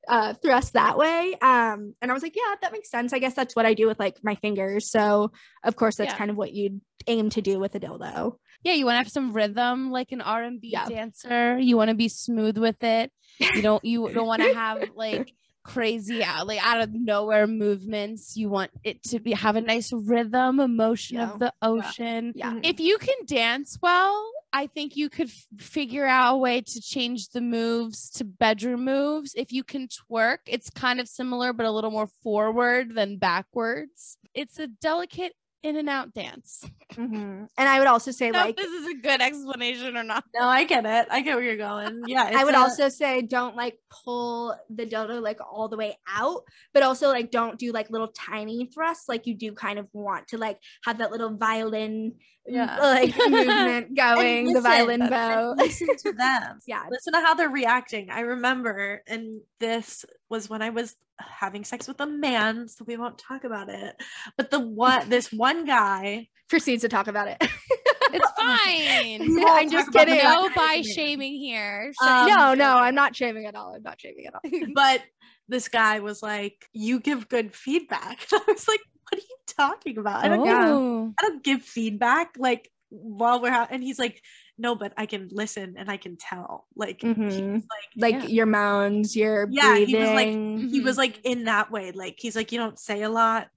uh 0.09 0.33
thrust 0.33 0.73
that 0.73 0.97
way. 0.97 1.37
Um 1.41 1.93
and 2.01 2.09
I 2.11 2.13
was 2.13 2.23
like, 2.23 2.35
yeah, 2.35 2.55
that 2.61 2.73
makes 2.73 2.89
sense. 2.89 3.13
I 3.13 3.19
guess 3.19 3.33
that's 3.35 3.55
what 3.55 3.65
I 3.65 3.73
do 3.73 3.87
with 3.87 3.99
like 3.99 4.17
my 4.23 4.35
fingers. 4.35 4.89
So 4.89 5.31
of 5.63 5.75
course 5.75 5.95
that's 5.95 6.11
Yeah. 6.13 6.17
kind 6.17 6.31
of 6.31 6.35
what 6.37 6.51
you'd 6.53 6.81
aim 7.07 7.29
to 7.29 7.41
do 7.41 7.59
with 7.59 7.75
a 7.75 7.79
dildo. 7.79 8.37
Yeah, 8.63 8.73
you 8.73 8.85
want 8.85 8.95
to 8.95 8.99
have 8.99 9.09
some 9.11 9.31
rhythm 9.33 9.91
like 9.91 10.11
an 10.11 10.21
R&B 10.21 10.69
Yeah. 10.71 10.87
dancer. 10.87 11.57
You 11.59 11.77
want 11.77 11.89
to 11.89 11.95
be 11.95 12.09
smooth 12.09 12.57
with 12.57 12.83
it. 12.83 13.11
You 13.39 13.61
don't 13.61 13.83
you 13.85 14.09
don't 14.13 14.27
want 14.27 14.41
to 14.41 14.49
have 14.53 14.79
like 14.95 15.31
crazy 15.63 16.23
out 16.23 16.47
like 16.47 16.63
out 16.65 16.81
of 16.81 16.93
nowhere 16.93 17.47
movements. 17.47 18.35
You 18.37 18.49
want 18.49 18.71
it 18.83 19.01
to 19.05 19.19
be 19.19 19.31
have 19.33 19.55
a 19.55 19.61
nice 19.61 19.91
rhythm, 19.93 20.59
emotion 20.59 21.17
Yeah. 21.17 21.31
of 21.31 21.39
the 21.39 21.53
ocean. 21.61 22.33
Yeah. 22.35 22.51
Mm-hmm. 22.51 22.59
If 22.63 22.79
you 22.79 22.97
can 22.97 23.15
dance 23.25 23.77
well, 23.81 24.29
I 24.51 24.67
think 24.67 24.95
you 24.95 25.09
could 25.09 25.29
f- 25.29 25.47
figure 25.57 26.05
out 26.05 26.35
a 26.35 26.37
way 26.37 26.61
to 26.61 26.81
change 26.81 27.29
the 27.29 27.41
moves 27.41 28.09
to 28.11 28.23
bedroom 28.23 28.85
moves. 28.85 29.33
If 29.35 29.51
you 29.51 29.63
can 29.63 29.87
twerk, 29.87 30.39
it's 30.47 30.69
kind 30.69 30.99
of 30.99 31.07
similar 31.07 31.53
but 31.53 31.65
a 31.65 31.71
little 31.71 31.89
more 31.91 32.07
forward 32.21 32.93
than 32.95 33.17
backwards. 33.17 34.17
It's 34.35 34.59
a 34.59 34.67
delicate 34.67 35.33
in 35.63 35.77
and 35.77 35.89
out 35.89 36.13
dance. 36.13 36.65
Mhm. 36.93 37.47
And 37.57 37.69
I 37.69 37.79
would 37.79 37.87
also 37.87 38.11
say 38.11 38.29
know 38.31 38.39
like 38.39 38.57
this 38.57 38.69
is 38.71 38.87
a 38.87 38.93
good 38.95 39.21
explanation 39.21 39.95
or 39.97 40.03
not. 40.03 40.23
No, 40.35 40.45
I 40.45 40.65
get 40.65 40.85
it. 40.85 41.07
I 41.09 41.21
get 41.21 41.35
where 41.35 41.43
you're 41.43 41.57
going. 41.57 42.03
Yeah. 42.07 42.29
I 42.35 42.43
would 42.43 42.53
a- 42.53 42.59
also 42.59 42.89
say 42.89 43.21
don't 43.21 43.55
like 43.55 43.79
pull 43.89 44.55
the 44.69 44.85
dildo 44.85 45.21
like 45.21 45.39
all 45.41 45.69
the 45.69 45.77
way 45.77 45.97
out, 46.07 46.41
but 46.73 46.83
also 46.83 47.07
like 47.09 47.31
don't 47.31 47.57
do 47.57 47.71
like 47.71 47.89
little 47.89 48.09
tiny 48.09 48.65
thrusts. 48.73 49.07
Like 49.09 49.25
you 49.25 49.35
do 49.35 49.53
kind 49.53 49.79
of 49.79 49.87
want 49.93 50.27
to 50.29 50.37
like 50.37 50.59
have 50.85 50.97
that 50.99 51.11
little 51.11 51.35
violin 51.35 52.15
Yeah. 52.45 52.77
like 52.79 53.15
movement 53.29 53.87
and 53.87 53.95
going, 53.97 54.51
the 54.53 54.61
violin 54.61 55.07
bow. 55.09 55.55
Listen 55.57 55.95
to 55.95 56.11
them. 56.11 56.59
Yeah. 56.67 56.83
Listen 56.91 57.13
to 57.13 57.19
how 57.21 57.35
they're 57.35 57.49
reacting. 57.49 58.09
I 58.11 58.19
remember, 58.21 59.01
and 59.07 59.41
this 59.59 60.03
was 60.29 60.49
when 60.49 60.61
I 60.61 60.71
was 60.71 60.95
having 61.19 61.63
sex 61.63 61.87
with 61.87 61.99
a 61.99 62.07
man, 62.07 62.67
so 62.67 62.85
we 62.87 62.97
won't 62.97 63.17
talk 63.17 63.43
about 63.43 63.69
it. 63.69 63.95
But 64.37 64.51
the 64.51 64.59
one, 64.59 65.09
this 65.09 65.31
one 65.31 65.65
guy, 65.65 66.27
Proceeds 66.49 66.81
to 66.81 66.89
talk 66.89 67.07
about 67.07 67.27
it. 67.27 67.37
It's 67.41 68.31
fine. 68.37 69.21
We 69.21 69.43
won't 69.43 69.63
I'm 69.63 69.69
just 69.71 69.91
kidding. 69.91 70.17
guy. 70.17 70.23
no 70.23 70.49
by 70.55 70.81
shaming 70.81 71.35
here. 71.35 71.91
Um, 72.01 72.27
no, 72.27 72.53
no, 72.53 72.77
I'm 72.77 72.95
not 72.95 73.15
shaming 73.15 73.45
at 73.45 73.55
all. 73.55 73.73
I'm 73.73 73.81
not 73.81 73.99
shaming 73.99 74.27
at 74.27 74.35
all. 74.35 74.41
but 74.75 75.01
this 75.47 75.67
guy 75.67 75.99
was 75.99 76.21
like, 76.21 76.67
"You 76.73 76.99
give 76.99 77.29
good 77.29 77.55
feedback." 77.55 78.27
I 78.31 78.41
was 78.47 78.67
like, 78.67 78.81
"What 79.09 79.19
are 79.19 79.25
you 79.27 79.37
talking 79.57 79.97
about? 79.97 80.23
I 80.23 80.27
don't, 80.27 80.45
yeah. 80.45 80.67
Oh. 80.67 81.13
I 81.19 81.23
don't 81.23 81.43
give 81.43 81.63
feedback 81.63 82.35
like 82.37 82.69
while 82.89 83.41
we're 83.41 83.49
out." 83.49 83.69
And 83.71 83.81
he's 83.81 83.97
like, 83.97 84.21
"No, 84.57 84.75
but 84.75 84.93
I 84.97 85.05
can 85.05 85.29
listen 85.31 85.75
and 85.77 85.89
I 85.89 85.97
can 85.97 86.17
tell." 86.17 86.67
Like, 86.75 87.01
he 87.01 87.07
was 87.13 87.35
Mhm. 87.35 87.53
like, 87.55 88.13
like 88.13 88.23
Yeah. 88.23 88.29
your 88.29 88.45
mounds 88.45 89.15
your 89.15 89.47
Yeah, 89.51 89.77
he 89.77 89.95
was 89.95 90.09
like- 90.09 90.27
Mm-hmm. 90.29 90.67
he 90.69 90.79
was 90.81 90.97
like 90.97 91.19
in 91.23 91.45
that 91.45 91.71
way. 91.71 91.91
Like, 91.91 92.15
he's 92.19 92.35
like, 92.35 92.51
"You 92.51 92.59
don't 92.59 92.77
say 92.79 93.01
a 93.03 93.09
lot." 93.09 93.49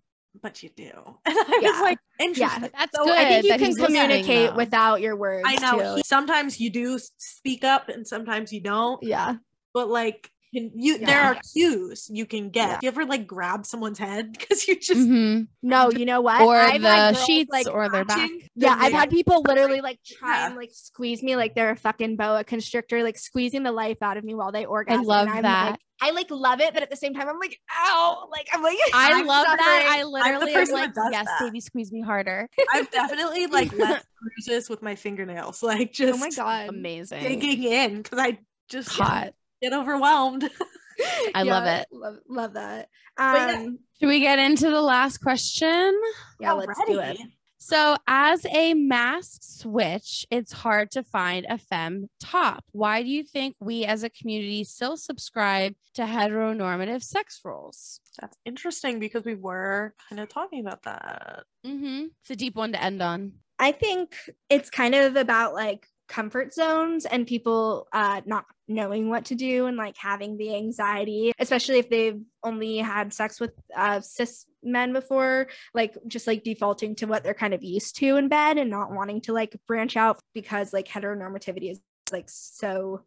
But 0.42 0.62
you 0.62 0.68
do, 0.68 0.90
and 1.24 1.34
I 1.38 1.58
Yeah. 1.62 1.70
was 1.70 1.80
like, 1.80 1.98
"Interesting." 2.20 2.70
That's 2.78 2.94
So 2.94 3.04
good. 3.06 3.14
I 3.16 3.40
think 3.40 3.44
you 3.46 3.58
can 3.58 3.74
communicate 3.74 4.54
without 4.54 5.00
your 5.00 5.16
words. 5.16 5.44
I 5.48 5.54
know. 5.56 5.78
too. 5.78 5.96
he- 5.96 6.02
sometimes 6.04 6.60
you 6.60 6.68
do 6.68 6.98
speak 7.16 7.64
up, 7.64 7.88
and 7.88 8.06
sometimes 8.06 8.52
you 8.52 8.60
don't. 8.60 9.02
Yeah. 9.02 9.36
But 9.72 9.88
like, 9.88 10.30
can 10.56 10.70
you 10.74 10.98
there 10.98 11.20
are 11.20 11.36
cues 11.52 12.08
you 12.12 12.24
can 12.26 12.50
get. 12.50 12.68
Yeah. 12.68 12.78
You 12.82 12.88
ever 12.88 13.04
like 13.04 13.26
grab 13.26 13.66
someone's 13.66 13.98
head 13.98 14.32
because 14.38 14.66
you 14.66 14.78
just 14.78 15.00
Mhm. 15.00 15.48
No, 15.62 15.90
you 15.90 16.04
know 16.06 16.20
what? 16.20 16.40
or 16.42 16.56
I've 16.56 16.80
the 16.82 16.88
girls, 17.12 17.24
sheets 17.24 17.50
like, 17.50 17.66
or 17.70 17.88
their 17.88 18.04
back. 18.04 18.30
Yeah, 18.54 18.76
the 18.76 18.82
I've 18.84 18.92
had 18.92 19.10
people 19.10 19.42
literally 19.42 19.80
like 19.80 19.98
try 20.18 20.38
Yeah. 20.38 20.46
and 20.46 20.56
like 20.56 20.70
squeeze 20.72 21.22
me 21.22 21.36
like 21.36 21.54
they're 21.54 21.70
a 21.70 21.76
fucking 21.76 22.16
boa 22.16 22.44
constrictor, 22.44 23.02
like 23.02 23.18
squeezing 23.18 23.62
the 23.62 23.72
life 23.72 24.02
out 24.02 24.16
of 24.16 24.24
me 24.24 24.34
while 24.34 24.52
they 24.52 24.64
orgasm. 24.64 25.00
and 25.00 25.06
love 25.08 25.28
I'm, 25.28 25.42
that. 25.42 25.70
Like, 25.72 25.80
I 25.98 26.10
like 26.10 26.30
love 26.30 26.60
it, 26.60 26.74
but 26.74 26.82
at 26.82 26.90
the 26.90 26.96
same 26.96 27.14
time, 27.14 27.26
I'm 27.26 27.38
like, 27.38 27.58
ow, 27.74 28.28
like 28.30 28.46
I'm 28.52 28.62
like, 28.62 28.76
I 28.94 29.12
I'm 29.14 29.26
love 29.26 29.46
that. 29.46 29.86
I 29.98 30.02
literally 30.04 30.52
am 30.52 30.68
like, 30.68 30.92
that 30.94 31.08
yes, 31.10 31.24
that. 31.26 31.38
baby, 31.40 31.60
squeeze 31.60 31.90
me 31.90 32.02
harder. 32.02 32.48
I've 32.72 32.90
definitely 32.90 33.46
like 33.46 33.72
left 33.72 34.04
bruises 34.20 34.68
with 34.68 34.82
my 34.82 34.94
fingernails, 34.94 35.62
like 35.62 35.92
just 35.92 36.14
oh 36.14 36.18
my 36.18 36.30
god, 36.30 36.68
Amazing. 36.68 37.22
digging 37.22 37.62
in 37.64 38.02
because 38.02 38.18
I 38.18 38.38
just 38.68 38.90
Hot. 38.90 39.32
Get 39.62 39.72
overwhelmed. 39.72 40.48
I 41.34 41.42
love 41.42 41.66
it. 41.66 41.86
Love, 41.90 42.18
love 42.28 42.52
that. 42.54 42.88
But 43.16 43.34
yeah. 43.34 43.56
Um, 43.58 43.78
Should 43.98 44.08
we 44.08 44.20
get 44.20 44.38
into 44.38 44.70
the 44.70 44.82
last 44.82 45.18
question? 45.18 46.00
yeah, 46.40 46.52
let's 46.52 46.80
do 46.86 47.00
it. 47.00 47.18
So, 47.58 47.96
as 48.06 48.46
a 48.46 48.74
masc 48.74 49.42
switch, 49.42 50.26
it's 50.30 50.52
hard 50.52 50.90
to 50.92 51.02
find 51.02 51.46
a 51.48 51.58
femme 51.58 52.08
top. 52.20 52.64
Why 52.72 53.02
do 53.02 53.08
you 53.08 53.24
think 53.24 53.56
we 53.58 53.84
as 53.84 54.04
a 54.04 54.10
community 54.10 54.62
still 54.62 54.96
subscribe 54.96 55.74
to 55.94 56.02
heteronormative 56.02 57.02
sex 57.02 57.40
roles? 57.44 58.00
That's 58.20 58.36
interesting 58.44 59.00
because 59.00 59.24
we 59.24 59.34
were 59.34 59.94
kind 60.08 60.20
of 60.20 60.28
talking 60.28 60.60
about 60.60 60.82
that. 60.82 61.44
Mm-hmm. 61.66 62.04
It's 62.20 62.30
a 62.30 62.36
deep 62.36 62.54
one 62.54 62.72
to 62.72 62.82
end 62.82 63.02
on. 63.02 63.32
I 63.58 63.72
think 63.72 64.14
it's 64.50 64.70
kind 64.70 64.94
of 64.94 65.16
about 65.16 65.54
like 65.54 65.88
comfort 66.08 66.54
zones 66.54 67.04
and 67.04 67.26
people 67.26 67.88
uh 67.92 68.20
not 68.26 68.44
knowing 68.68 69.08
what 69.08 69.24
to 69.24 69.34
do 69.34 69.66
and 69.66 69.76
like 69.76 69.96
having 69.96 70.36
the 70.36 70.54
anxiety 70.54 71.32
especially 71.38 71.78
if 71.78 71.88
they've 71.88 72.20
only 72.42 72.78
had 72.78 73.12
sex 73.12 73.40
with 73.40 73.52
uh 73.76 74.00
cis 74.00 74.46
men 74.62 74.92
before 74.92 75.48
like 75.74 75.96
just 76.06 76.26
like 76.26 76.42
defaulting 76.42 76.94
to 76.94 77.06
what 77.06 77.22
they're 77.22 77.34
kind 77.34 77.54
of 77.54 77.62
used 77.62 77.96
to 77.96 78.16
in 78.16 78.28
bed 78.28 78.58
and 78.58 78.70
not 78.70 78.90
wanting 78.90 79.20
to 79.20 79.32
like 79.32 79.56
branch 79.66 79.96
out 79.96 80.18
because 80.34 80.72
like 80.72 80.88
heteronormativity 80.88 81.70
is 81.70 81.80
like 82.12 82.28
so 82.28 83.02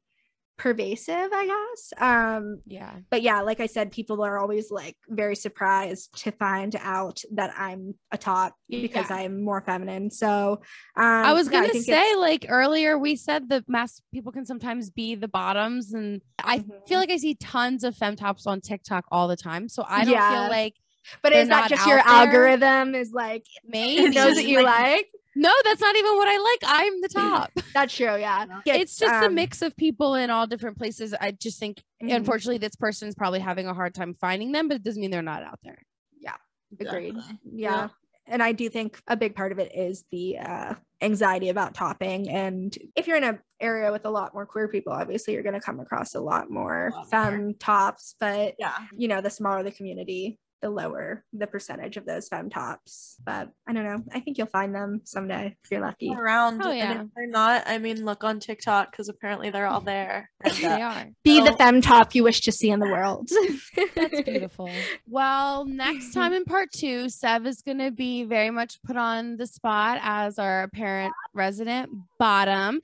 pervasive 0.59 1.29
i 1.33 1.45
guess 1.47 1.93
um 1.99 2.61
Yeah. 2.67 2.97
but 3.09 3.21
yeah, 3.23 3.41
like 3.41 3.59
I 3.59 3.65
said, 3.65 3.91
people 3.91 4.23
are 4.23 4.37
always 4.37 4.69
like 4.69 4.95
very 5.07 5.35
surprised 5.35 6.15
to 6.23 6.31
find 6.31 6.75
out 6.79 7.21
that 7.31 7.51
I'm 7.57 7.95
a 8.11 8.17
top 8.19 8.53
because 8.69 9.09
Yeah. 9.09 9.15
I'm 9.17 9.43
more 9.43 9.61
feminine. 9.61 10.11
So 10.11 10.61
um, 10.95 11.25
I 11.29 11.33
was 11.33 11.49
gonna 11.49 11.69
think 11.69 11.85
say, 11.85 12.15
like 12.15 12.45
earlier, 12.47 12.99
we 12.99 13.15
said 13.15 13.49
that 13.49 13.63
mass 13.67 13.99
people 14.13 14.31
can 14.31 14.45
sometimes 14.45 14.91
be 14.91 15.15
the 15.15 15.27
bottoms, 15.27 15.93
and 15.93 16.21
I 16.43 16.59
Mhm. 16.59 16.87
feel 16.87 16.99
like 16.99 17.09
I 17.09 17.17
see 17.17 17.33
tons 17.35 17.83
of 17.83 17.95
femme 17.95 18.15
tops 18.15 18.45
on 18.45 18.61
TikTok 18.61 19.05
all 19.11 19.27
the 19.27 19.37
time. 19.37 19.69
So 19.69 19.83
I 19.87 20.03
don't 20.05 20.13
Yeah. 20.13 20.29
feel 20.29 20.49
like 20.49 20.75
but 21.23 21.33
is 21.33 21.47
that 21.47 21.61
not 21.61 21.69
just 21.69 21.87
your 21.87 21.97
there. 21.97 22.07
algorithm? 22.07 22.93
Is 22.93 23.11
like 23.11 23.45
maybe 23.65 24.09
knows 24.13 24.35
what 24.35 24.45
you 24.45 24.61
like? 24.77 25.07
No, 25.35 25.51
that's 25.63 25.81
not 25.81 25.95
even 25.95 26.15
what 26.15 26.27
I 26.27 26.37
like. 26.37 26.59
I'm 26.63 27.01
the 27.01 27.09
top. 27.09 27.51
That's 27.73 27.95
true. 27.95 28.17
Yeah, 28.17 28.45
it's 28.65 28.97
just 28.97 29.13
a 29.13 29.27
um, 29.27 29.35
mix 29.35 29.61
of 29.61 29.75
people 29.77 30.15
in 30.15 30.29
all 30.29 30.47
different 30.47 30.77
places. 30.77 31.13
I 31.13 31.31
just 31.31 31.59
think, 31.59 31.83
mhm, 32.01 32.15
unfortunately, 32.15 32.57
this 32.57 32.75
person's 32.75 33.15
probably 33.15 33.39
having 33.39 33.67
a 33.67 33.73
hard 33.73 33.93
time 33.93 34.15
finding 34.15 34.51
them, 34.51 34.67
but 34.67 34.75
it 34.75 34.83
doesn't 34.83 34.99
mean 34.99 35.11
they're 35.11 35.21
not 35.21 35.43
out 35.43 35.59
there. 35.63 35.77
Yeah. 36.19 36.35
Agreed. 36.79 37.15
Definitely. 37.15 37.39
Yeah. 37.53 37.89
And 38.25 38.43
I 38.43 38.51
do 38.51 38.69
think 38.69 39.01
a 39.07 39.17
big 39.17 39.35
part 39.35 39.51
of 39.51 39.59
it 39.59 39.75
is 39.75 40.03
the 40.11 40.37
uh, 40.37 40.73
anxiety 41.01 41.49
about 41.49 41.73
topping. 41.73 42.29
And 42.29 42.75
if 42.95 43.07
you're 43.07 43.17
in 43.17 43.23
an 43.23 43.39
area 43.59 43.91
with 43.91 44.05
a 44.05 44.09
lot 44.09 44.33
more 44.33 44.45
queer 44.45 44.67
people, 44.67 44.93
obviously 44.93 45.33
you're 45.33 45.43
going 45.43 45.55
to 45.55 45.61
come 45.61 45.79
across 45.79 46.13
a 46.15 46.21
lot 46.21 46.49
more 46.51 46.87
A 46.87 46.95
lot 46.95 47.09
femme 47.09 47.53
tops. 47.55 48.15
But 48.19 48.55
Yeah. 48.59 48.75
you 48.95 49.07
know, 49.07 49.21
the 49.21 49.29
smaller 49.31 49.63
the 49.63 49.71
community, 49.71 50.37
the 50.61 50.69
lower 50.69 51.23
the 51.33 51.47
percentage 51.47 51.97
of 51.97 52.05
those 52.05 52.27
femme 52.27 52.49
tops. 52.49 53.15
But 53.25 53.49
I 53.67 53.73
don't 53.73 53.83
know. 53.85 54.03
I 54.13 54.19
think 54.19 54.37
you'll 54.37 54.47
find 54.47 54.73
them 54.75 55.01
someday 55.05 55.55
if 55.63 55.71
you're 55.71 55.81
lucky. 55.81 56.13
Around. 56.13 56.61
Oh, 56.63 56.69
And 56.69 56.77
yeah. 56.77 57.01
if 57.01 57.07
they're 57.15 57.27
not, 57.27 57.63
I 57.65 57.77
mean, 57.77 58.03
look 58.03 58.23
on 58.23 58.39
TikTok 58.39 58.91
because 58.91 59.09
apparently 59.09 59.49
they're 59.49 59.67
all 59.67 59.81
there. 59.81 60.29
And, 60.43 60.53
uh, 60.53 60.55
They 60.75 60.81
are. 60.81 61.05
Be 61.23 61.39
the 61.41 61.47
So- 61.51 61.57
femme 61.57 61.81
top 61.81 62.15
you 62.15 62.23
wish 62.23 62.41
to 62.41 62.51
see 62.51 62.69
in 62.69 62.79
the 62.79 62.87
world. 62.87 63.29
That's 63.95 64.21
beautiful. 64.25 64.69
Well, 65.07 65.65
next 65.65 66.13
time 66.13 66.33
in 66.33 66.45
part 66.45 66.69
two, 66.71 67.09
Sev 67.09 67.45
is 67.45 67.61
going 67.61 67.79
to 67.79 67.91
be 67.91 68.23
very 68.23 68.49
much 68.49 68.81
put 68.83 68.95
on 68.97 69.35
the 69.37 69.47
spot 69.47 69.99
as 70.01 70.39
our 70.39 70.63
apparent 70.63 71.13
resident 71.33 71.89
bottom. 72.17 72.79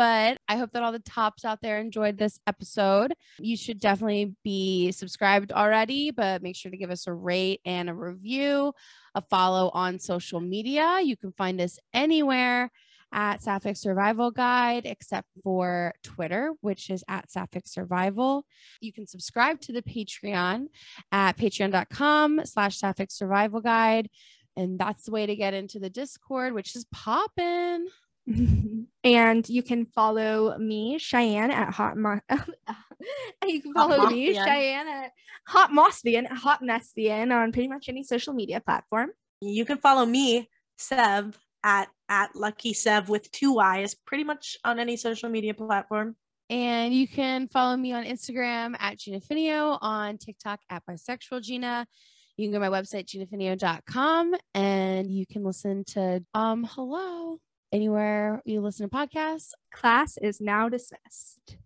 But 0.00 0.38
I 0.48 0.56
hope 0.56 0.72
that 0.72 0.82
all 0.82 0.92
the 0.92 0.98
tops 0.98 1.44
out 1.44 1.60
there 1.60 1.78
enjoyed 1.78 2.16
this 2.16 2.40
episode. 2.46 3.12
You 3.38 3.54
should 3.54 3.78
definitely 3.78 4.34
be 4.42 4.92
subscribed 4.92 5.52
already, 5.52 6.10
but 6.10 6.42
make 6.42 6.56
sure 6.56 6.70
to 6.70 6.78
give 6.78 6.90
us 6.90 7.06
a 7.06 7.12
rate 7.12 7.60
and 7.66 7.90
a 7.90 7.92
review, 7.92 8.72
a 9.14 9.20
follow 9.20 9.68
on 9.74 9.98
social 9.98 10.40
media. 10.40 11.00
You 11.04 11.18
can 11.18 11.32
find 11.32 11.60
us 11.60 11.78
anywhere 11.92 12.70
at 13.12 13.42
Sapphic 13.42 13.76
Survival 13.76 14.30
Guide, 14.30 14.86
except 14.86 15.28
for 15.44 15.92
Twitter, 16.02 16.54
which 16.62 16.88
is 16.88 17.04
at 17.06 17.30
Sapphic 17.30 17.66
Survival. 17.66 18.46
You 18.80 18.94
can 18.94 19.06
subscribe 19.06 19.60
to 19.60 19.72
the 19.72 19.82
Patreon 19.82 20.68
at 21.12 21.36
patreon.com 21.36 22.46
slash 22.46 22.78
sapphic 22.78 23.10
survival 23.10 23.60
guide. 23.60 24.08
And 24.56 24.78
that's 24.78 25.04
the 25.04 25.12
way 25.12 25.26
to 25.26 25.36
get 25.36 25.52
into 25.52 25.78
the 25.78 25.90
Discord, 25.90 26.54
which 26.54 26.74
is 26.74 26.86
popping. 26.90 27.86
and 29.04 29.48
you 29.48 29.62
can 29.62 29.86
follow 29.86 30.56
me, 30.58 30.98
Cheyenne, 30.98 31.50
at 31.50 31.72
Hot 31.74 31.96
Mo- 31.96 32.20
and 32.28 32.44
you 33.50 33.62
can 33.62 33.72
follow 33.72 34.08
me, 34.10 34.34
Cheyenne, 34.34 34.88
at 34.88 35.12
Hot 35.48 35.70
Mossvian, 35.70 36.26
Hot 36.26 36.62
Messian 36.62 37.32
on 37.32 37.52
pretty 37.52 37.68
much 37.68 37.88
any 37.88 38.02
social 38.02 38.32
media 38.32 38.60
platform. 38.60 39.10
You 39.40 39.64
can 39.64 39.78
follow 39.78 40.04
me, 40.04 40.48
Sev, 40.78 41.38
at 41.64 41.88
at 42.08 42.34
Lucky 42.34 42.72
Sev 42.72 43.08
with 43.08 43.30
two 43.30 43.54
Y's, 43.54 43.94
pretty 43.94 44.24
much 44.24 44.56
on 44.64 44.78
any 44.78 44.96
social 44.96 45.28
media 45.28 45.54
platform. 45.54 46.16
And 46.48 46.92
you 46.92 47.06
can 47.06 47.46
follow 47.48 47.76
me 47.76 47.92
on 47.92 48.04
Instagram 48.04 48.74
at 48.78 48.98
Gina 48.98 49.20
Finio, 49.20 49.78
on 49.80 50.18
TikTok 50.18 50.60
at 50.68 50.82
bisexual 50.84 51.42
Gina. 51.42 51.86
You 52.36 52.46
can 52.46 52.52
go 52.52 52.64
to 52.64 52.70
my 52.70 52.80
website, 52.80 53.06
ginafinio.com, 53.06 54.34
and 54.54 55.10
you 55.10 55.26
can 55.26 55.44
listen 55.44 55.84
to 55.84 56.24
um 56.34 56.64
hello 56.64 57.38
anywhere 57.72 58.42
you 58.44 58.60
listen 58.60 58.88
to 58.88 58.94
podcasts. 58.94 59.50
Class 59.72 60.16
is 60.18 60.40
now 60.40 60.68
dismissed. 60.68 61.56